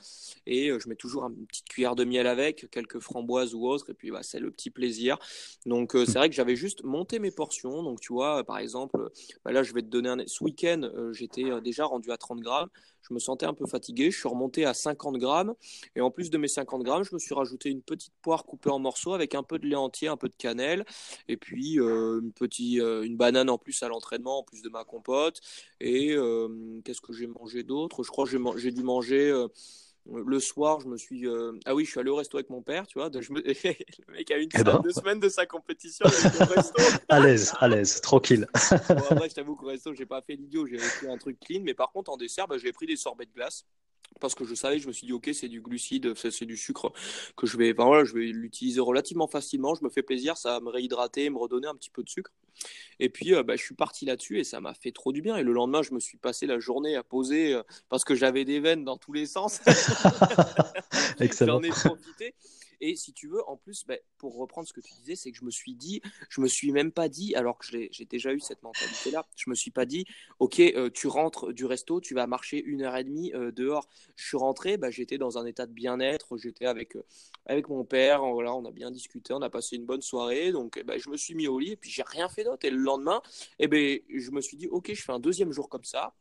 [0.45, 3.89] Et euh, je mets toujours une petite cuillère de miel avec, quelques framboises ou autres.
[3.89, 5.17] Et puis bah, c'est le petit plaisir.
[5.65, 7.83] Donc c'est vrai que j'avais juste monté mes portions.
[7.83, 9.11] Donc tu vois, par exemple,
[9.43, 10.17] bah, là je vais te donner un.
[10.27, 12.69] Ce week-end, j'étais déjà rendu à 30 grammes
[13.07, 14.11] je me sentais un peu fatigué.
[14.11, 15.53] Je suis remonté à 50 grammes.
[15.95, 18.69] Et en plus de mes 50 grammes, je me suis rajouté une petite poire coupée
[18.69, 20.85] en morceaux avec un peu de lait entier, un peu de cannelle.
[21.27, 25.39] Et puis une, petite, une banane en plus à l'entraînement, en plus de ma compote.
[25.79, 28.03] Et euh, qu'est-ce que j'ai mangé d'autre?
[28.03, 29.31] Je crois que j'ai dû manger
[30.05, 31.27] le soir, je me suis.
[31.27, 33.09] Euh, ah oui, je suis allé au resto avec mon père, tu vois.
[33.13, 33.41] Je me...
[33.45, 34.79] le mec a eu une eh ben.
[34.79, 36.05] deux semaines de sa compétition.
[36.07, 36.81] resto.
[37.09, 38.47] à l'aise, à l'aise, tranquille.
[38.89, 41.61] bon, après, je t'avoue qu'au resto, j'ai pas fait l'idiot, j'ai pris un truc clean.
[41.63, 43.65] Mais par contre, en dessert, bah, j'ai pris des sorbets de glace
[44.19, 46.91] parce que je savais, je me suis dit, ok, c'est du glucide, c'est du sucre
[47.37, 49.73] que je vais, enfin, voilà, je vais l'utiliser relativement facilement.
[49.73, 52.31] Je me fais plaisir, ça va me réhydrater, me redonner un petit peu de sucre.
[52.99, 55.37] Et puis, euh, bah, je suis parti là-dessus et ça m'a fait trop du bien.
[55.37, 58.45] Et le lendemain, je me suis passé la journée à poser euh, parce que j'avais
[58.45, 59.59] des veines dans tous les sens.
[61.41, 62.35] J'en ai profité.
[62.81, 65.37] Et si tu veux, en plus, bah, pour reprendre ce que tu disais, c'est que
[65.37, 68.39] je me suis dit, je me suis même pas dit, alors que j'ai déjà eu
[68.39, 70.05] cette mentalité-là, je me suis pas dit,
[70.39, 73.87] ok, euh, tu rentres du resto, tu vas marcher une heure et demie euh, dehors.
[74.15, 77.03] Je suis rentré, bah, j'étais dans un état de bien-être, j'étais avec, euh,
[77.45, 80.97] avec mon père, on a bien discuté, on a passé une bonne soirée, donc bah,
[80.97, 82.65] je me suis mis au lit et puis j'ai rien fait d'autre.
[82.65, 83.21] Et le lendemain,
[83.59, 86.15] eh ben, je me suis dit, ok, je fais un deuxième jour comme ça.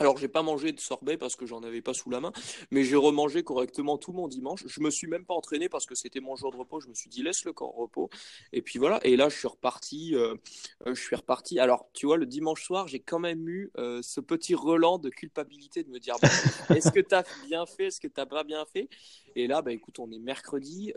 [0.00, 2.32] Alors, j'ai pas mangé de sorbet parce que j'en avais pas sous la main,
[2.70, 4.64] mais j'ai remangé correctement tout mon dimanche.
[4.66, 6.80] Je me suis même pas entraîné parce que c'était mon jour de repos.
[6.80, 8.08] Je me suis dit laisse le corps repos.
[8.54, 8.98] Et puis voilà.
[9.04, 10.14] Et là, je suis reparti.
[10.14, 10.36] Euh,
[10.86, 11.58] euh, je suis reparti.
[11.58, 15.10] Alors, tu vois, le dimanche soir, j'ai quand même eu euh, ce petit relan de
[15.10, 16.16] culpabilité de me dire
[16.74, 18.88] est-ce que tu as bien fait, est-ce que tu pas bien fait?
[19.36, 20.92] Et là, bah écoute, on est mercredi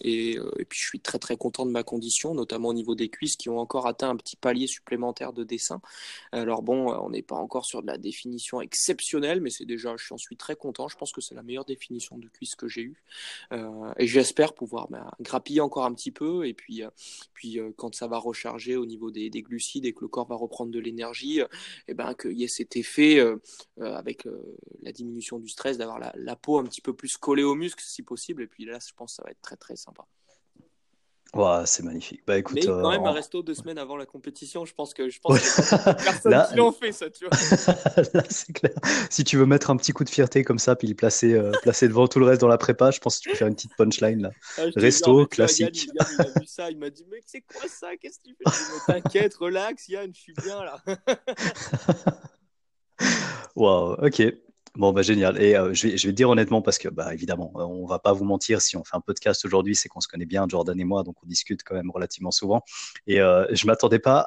[0.00, 3.08] et, et, puis je suis très très content de ma condition, notamment au niveau des
[3.08, 5.80] cuisses qui ont encore atteint un petit palier supplémentaire de dessin.
[6.32, 10.14] Alors bon, on n'est pas encore sur de la définition exceptionnelle, mais c'est déjà, je
[10.16, 10.88] suis très content.
[10.88, 13.02] Je pense que c'est la meilleure définition de cuisse que j'ai eue.
[13.52, 16.46] Euh, et j'espère pouvoir bah, grappiller encore un petit peu.
[16.46, 16.90] Et puis, euh,
[17.34, 20.36] puis euh, quand ça va recharger au niveau des, glucides et que le corps va
[20.36, 21.40] reprendre de l'énergie,
[21.88, 23.20] et ben, qu'il y ait cet effet
[23.80, 24.26] avec
[24.82, 28.02] la diminution du stress, d'avoir la, peau un petit peu plus collée au muscle si
[28.02, 28.42] possible.
[28.42, 30.06] Et puis là, je pense que ça va être très très sympa
[31.66, 32.22] c'est magnifique.
[32.26, 35.08] Bah, écoute, Mais quand même, un resto deux semaines avant la compétition, je pense que
[35.08, 35.40] je pense
[36.04, 37.36] personne là, qui l'ont fait, ça, tu vois.
[38.14, 38.74] là, c'est clair.
[39.10, 41.50] Si tu veux mettre un petit coup de fierté comme ça, puis le placer, euh,
[41.62, 43.54] placer devant tout le reste dans la prépa, je pense que tu peux faire une
[43.54, 44.30] petite punchline là.
[44.58, 45.86] Ah, resto, classique.
[45.86, 47.96] Yann, il a vu ça, il m'a dit, mec, c'est quoi ça?
[47.96, 49.00] Qu'est-ce que tu fais?
[49.00, 50.80] T'inquiète, relax, Yann, je suis bien là.
[53.56, 54.22] Waouh, ok.
[54.76, 55.40] Bon, bah, génial.
[55.40, 58.00] Et euh, je, vais, je vais dire honnêtement, parce que, bah, évidemment, euh, on va
[58.00, 60.78] pas vous mentir, si on fait un podcast aujourd'hui, c'est qu'on se connaît bien, Jordan
[60.80, 62.60] et moi, donc on discute quand même relativement souvent.
[63.06, 64.26] Et euh, je m'attendais pas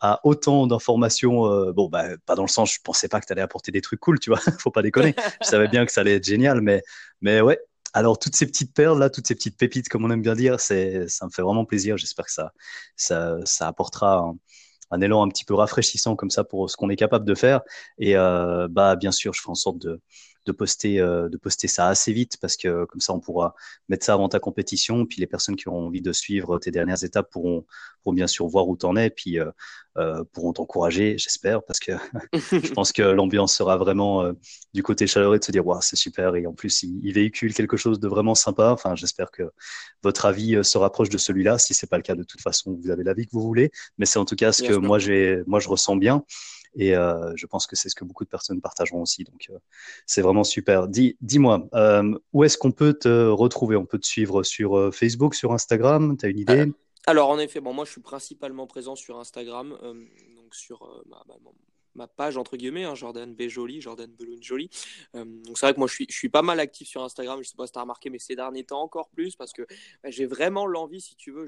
[0.00, 1.46] à, autant d'informations.
[1.46, 3.80] Euh, bon, bah, pas dans le sens, je pensais pas que tu allais apporter des
[3.80, 5.14] trucs cool, tu vois, faut pas déconner.
[5.40, 6.82] je savais bien que ça allait être génial, mais,
[7.20, 7.60] mais ouais.
[7.92, 10.58] Alors, toutes ces petites perles là, toutes ces petites pépites, comme on aime bien dire,
[10.58, 11.96] ça me fait vraiment plaisir.
[11.96, 12.52] J'espère que ça,
[12.96, 14.34] ça, apportera
[14.94, 17.60] un élan un petit peu rafraîchissant comme ça pour ce qu'on est capable de faire.
[17.98, 20.00] Et euh, bah bien sûr, je ferai en sorte de,
[20.46, 23.54] de poster, de poster ça assez vite parce que comme ça, on pourra
[23.88, 25.06] mettre ça avant ta compétition.
[25.06, 27.66] Puis les personnes qui auront envie de suivre tes dernières étapes pourront,
[28.02, 29.10] pourront bien sûr voir où tu en es.
[29.10, 29.38] Puis
[29.96, 31.92] euh, pourront t'encourager, j'espère, parce que
[32.32, 34.32] je pense que l'ambiance sera vraiment euh,
[34.72, 37.54] du côté chaleureux de se dire, wow, c'est super, et en plus, il, il, véhicule
[37.54, 38.70] quelque chose de vraiment sympa.
[38.72, 39.44] Enfin, j'espère que
[40.02, 41.58] votre avis euh, se rapproche de celui-là.
[41.58, 44.04] Si c'est pas le cas, de toute façon, vous avez l'avis que vous voulez, mais
[44.04, 46.24] c'est en tout cas ce que moi, j'ai, moi, je ressens bien.
[46.76, 49.24] Et euh, je pense que c'est ce que beaucoup de personnes partageront aussi.
[49.24, 49.58] Donc, euh,
[50.06, 50.88] c'est vraiment super.
[50.88, 53.76] Dis, dis-moi, euh, où est-ce qu'on peut te retrouver?
[53.76, 56.16] On peut te suivre sur Facebook, sur Instagram?
[56.16, 56.72] Tu as une idée?
[57.06, 61.22] Alors en effet, bon, moi je suis principalement présent sur Instagram, donc sur euh, ma,
[61.94, 64.70] ma page entre guillemets, hein, Jordan B Jolie, Jordan Beloun Jolie.
[65.14, 67.42] Euh, donc c'est vrai que moi je suis, je suis pas mal actif sur Instagram,
[67.42, 69.62] je sais pas si tu as remarqué, mais ces derniers temps encore plus parce que
[70.02, 71.46] bah, j'ai vraiment l'envie, si tu veux,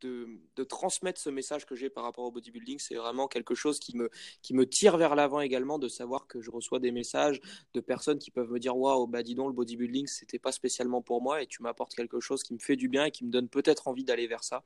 [0.00, 2.78] de, de, transmettre ce message que j'ai par rapport au bodybuilding.
[2.78, 4.10] C'est vraiment quelque chose qui me,
[4.42, 7.40] qui me tire vers l'avant également, de savoir que je reçois des messages
[7.74, 11.02] de personnes qui peuvent me dire waouh, bah dis donc, le bodybuilding c'était pas spécialement
[11.02, 13.30] pour moi et tu m'apportes quelque chose qui me fait du bien et qui me
[13.30, 14.62] donne peut-être envie d'aller vers ça.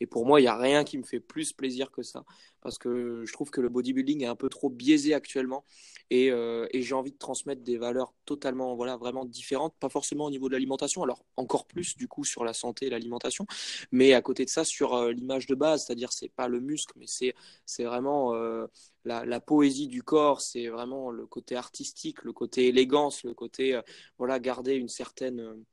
[0.00, 2.24] Et pour moi, il n'y a rien qui me fait plus plaisir que ça
[2.66, 5.64] parce que je trouve que le bodybuilding est un peu trop biaisé actuellement.
[6.10, 10.26] Et, euh, et j'ai envie de transmettre des valeurs totalement, voilà, vraiment différentes, pas forcément
[10.26, 13.44] au niveau de l'alimentation, alors encore plus du coup sur la santé et l'alimentation,
[13.90, 16.92] mais à côté de ça sur euh, l'image de base, c'est-à-dire c'est pas le muscle,
[16.96, 18.66] mais c'est c'est vraiment euh,
[19.04, 23.80] la, la, poésie du corps, c'est vraiment le côté artistique, le côté élégance, le côté
[24.18, 25.64] voilà garder une certaine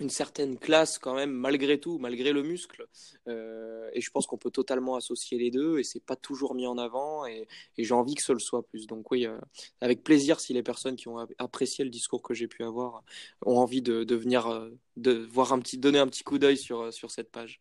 [0.00, 2.86] une certaine classe quand même malgré tout, malgré le muscle.
[3.28, 6.66] Euh, et je pense qu'on peut totalement associer les deux et c'est pas toujours mis
[6.66, 7.46] en avant et,
[7.78, 8.86] j'ai envie que ce le soit plus.
[8.86, 9.38] Donc oui, euh,
[9.80, 13.02] avec plaisir si les personnes qui ont apprécié le discours que j'ai pu avoir
[13.44, 16.92] ont envie de, venir euh, de voir un petit donner un petit coup d'œil sur
[16.92, 17.60] sur cette page.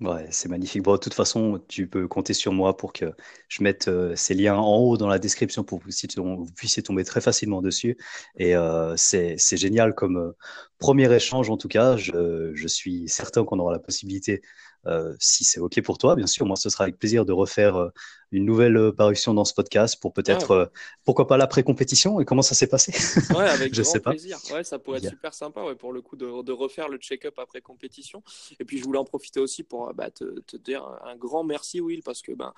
[0.00, 0.82] Ouais, c'est magnifique.
[0.82, 3.12] Bon, de toute façon, tu peux compter sur moi pour que
[3.48, 7.04] je mette euh, ces liens en haut dans la description pour que vous, puissiez tomber
[7.04, 7.98] très facilement dessus.
[8.36, 10.32] Et euh, c'est génial comme euh,
[10.80, 11.96] premier échange, en tout cas.
[11.96, 14.42] Je, je suis certain qu'on aura la possibilité
[14.86, 17.76] euh, si c'est OK pour toi, bien sûr, moi, ce sera avec plaisir de refaire
[17.76, 17.90] euh,
[18.32, 20.72] une nouvelle euh, parution dans ce podcast pour peut-être,
[21.04, 22.92] pourquoi pas l'après-compétition et comment ça s'est passé?
[23.36, 24.38] Ouais, avec Je grand sais plaisir.
[24.52, 27.38] Ouais, ça pourrait être super sympa ouais, pour le coup de, de refaire le check-up
[27.38, 28.22] après compétition.
[28.58, 31.80] Et puis, je voulais en profiter aussi pour bah, te, te, dire un grand merci,
[31.80, 32.54] Will, parce que ben,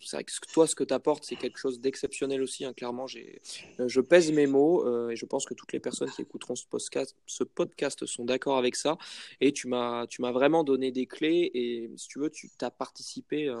[0.00, 2.64] c'est vrai que toi, ce que tu apportes, c'est quelque chose d'exceptionnel aussi.
[2.64, 3.40] Hein, clairement, j'ai,
[3.84, 7.07] je pèse mes mots et je pense que toutes les personnes qui écouteront ce podcast,
[7.26, 8.98] ce podcast sont d'accord avec ça.
[9.40, 13.56] Et tu m'as, vraiment donné des clés et si tu veux, tu as participé euh,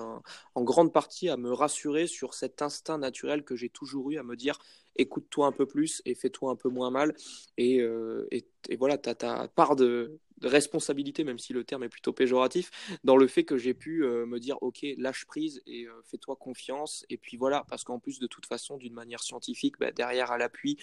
[0.54, 4.22] en grande partie à me rassurer sur cet instinct naturel que j'ai toujours eu à
[4.22, 4.58] me dire
[4.98, 7.14] écoute-toi un peu plus et fais-toi un peu moins mal.
[7.56, 8.44] Et, euh, et,
[8.76, 12.70] voilà, tu as ta part de, de, responsabilité, même si le terme est plutôt péjoratif,
[13.04, 16.36] dans le fait que j'ai pu euh, me dire ok, lâche prise et euh, fais-toi
[16.36, 17.06] confiance.
[17.08, 20.38] Et puis voilà, parce qu'en plus, de toute façon, d'une manière scientifique, bah, derrière à
[20.38, 20.76] l'appui,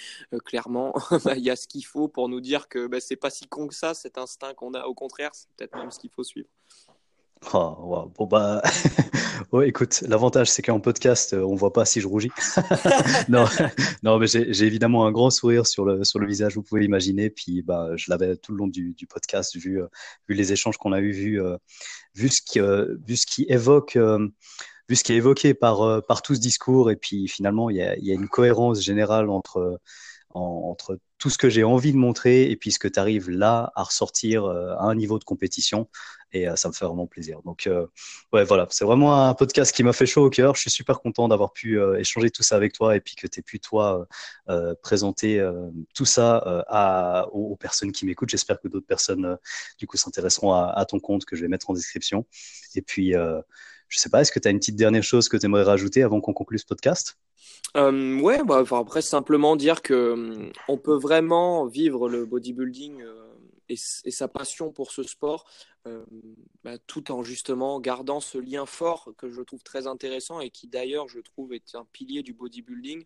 [0.46, 0.94] clairement,
[1.26, 3.48] bah, il y a ce qu'il faut pour nous dire que bah, c'est pas si
[3.48, 4.86] con que ça, cet instinct qu'on a.
[4.86, 6.50] Au contraire, c'est peut-être même ce qu'il faut suivre.
[7.54, 8.12] Oh, wow.
[8.18, 8.62] Bon, bah,
[9.66, 12.32] écoute, l'avantage, c'est qu'en podcast, euh, on voit pas si je rougis.
[13.30, 13.46] non,
[14.04, 17.30] non, mais j'ai évidemment un grand sourire sur le, sur le visage, vous pouvez l'imaginer.
[17.30, 19.88] Puis, bah, je l'avais tout le long du, du podcast, vu, euh,
[20.28, 21.58] vu les échanges qu'on a eu, vu, euh,
[22.16, 23.98] vu, ce qui, vu ce qui évoque,
[24.90, 26.90] vu ce qui est évoqué par, par tout ce discours.
[26.90, 29.80] Et puis, finalement, il y a, y a une cohérence générale entre,
[30.34, 33.72] entre tout ce que j'ai envie de montrer et puis ce que tu arrives là
[33.76, 35.88] à ressortir à un niveau de compétition
[36.36, 37.42] et euh, ça me fait vraiment plaisir.
[37.44, 37.88] Donc, euh,
[38.34, 40.56] ouais, voilà, c'est vraiment un podcast qui m'a fait chaud au cœur.
[40.56, 43.26] Je suis super content d'avoir pu euh, échanger tout ça avec toi et puis que
[43.26, 44.08] tu aies pu, toi,
[44.82, 45.42] présenter
[45.94, 48.30] tout ça à, aux, personnes qui m'écoutent.
[48.30, 49.38] J'espère que d'autres personnes,
[49.80, 52.26] du coup, s'intéresseront à, ton compte que je vais mettre en description.
[52.76, 53.14] Et puis,
[53.90, 56.04] je sais pas, est-ce que tu as une petite dernière chose que tu aimerais rajouter
[56.04, 57.18] avant qu'on conclue ce podcast?
[57.78, 63.04] Euh, ouais, bah, après simplement dire que on peut vraiment vivre le bodybuilding
[63.70, 65.46] et, sa passion pour ce sport
[65.88, 66.04] euh,
[66.64, 70.68] bah, tout en justement gardant ce lien fort que je trouve très intéressant et qui
[70.68, 73.04] d'ailleurs je trouve est un pilier du bodybuilding.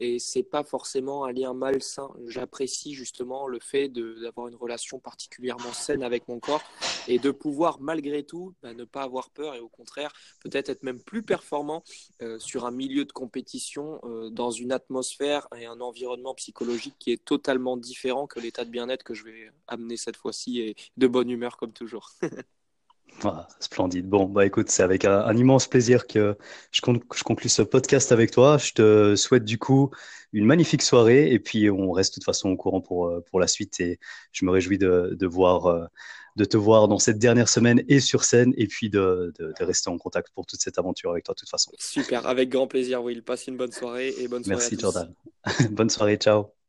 [0.00, 2.08] Et c'est pas forcément un lien malsain.
[2.26, 6.62] J'apprécie justement le fait d'avoir une relation particulièrement saine avec mon corps
[7.08, 10.82] et de pouvoir malgré tout bah, ne pas avoir peur et au contraire peut-être être
[10.82, 11.82] même plus performant
[12.22, 17.12] euh, sur un milieu de compétition euh, dans une atmosphère et un environnement psychologique qui
[17.12, 21.06] est totalement différent que l'état de bien-être que je vais amener cette fois-ci et de
[21.06, 22.12] bonne humeur comme toujours
[23.22, 24.08] Ah, splendide.
[24.08, 26.36] Bon, bah écoute, c'est avec un, immense plaisir que
[26.72, 26.80] je,
[27.14, 28.58] je, conclue ce podcast avec toi.
[28.58, 29.90] Je te souhaite du coup
[30.32, 33.38] une magnifique soirée et puis on reste de toute façon au courant pour, euh, pour
[33.38, 33.98] la suite et
[34.32, 35.86] je me réjouis de, de voir, euh,
[36.36, 39.64] de te voir dans cette dernière semaine et sur scène et puis de, de, de,
[39.64, 41.70] rester en contact pour toute cette aventure avec toi de toute façon.
[41.78, 43.22] Super, avec grand plaisir, Will.
[43.22, 44.58] Passe une bonne soirée et bonne soirée.
[44.58, 45.14] Merci Jordan.
[45.70, 46.63] bonne soirée, ciao.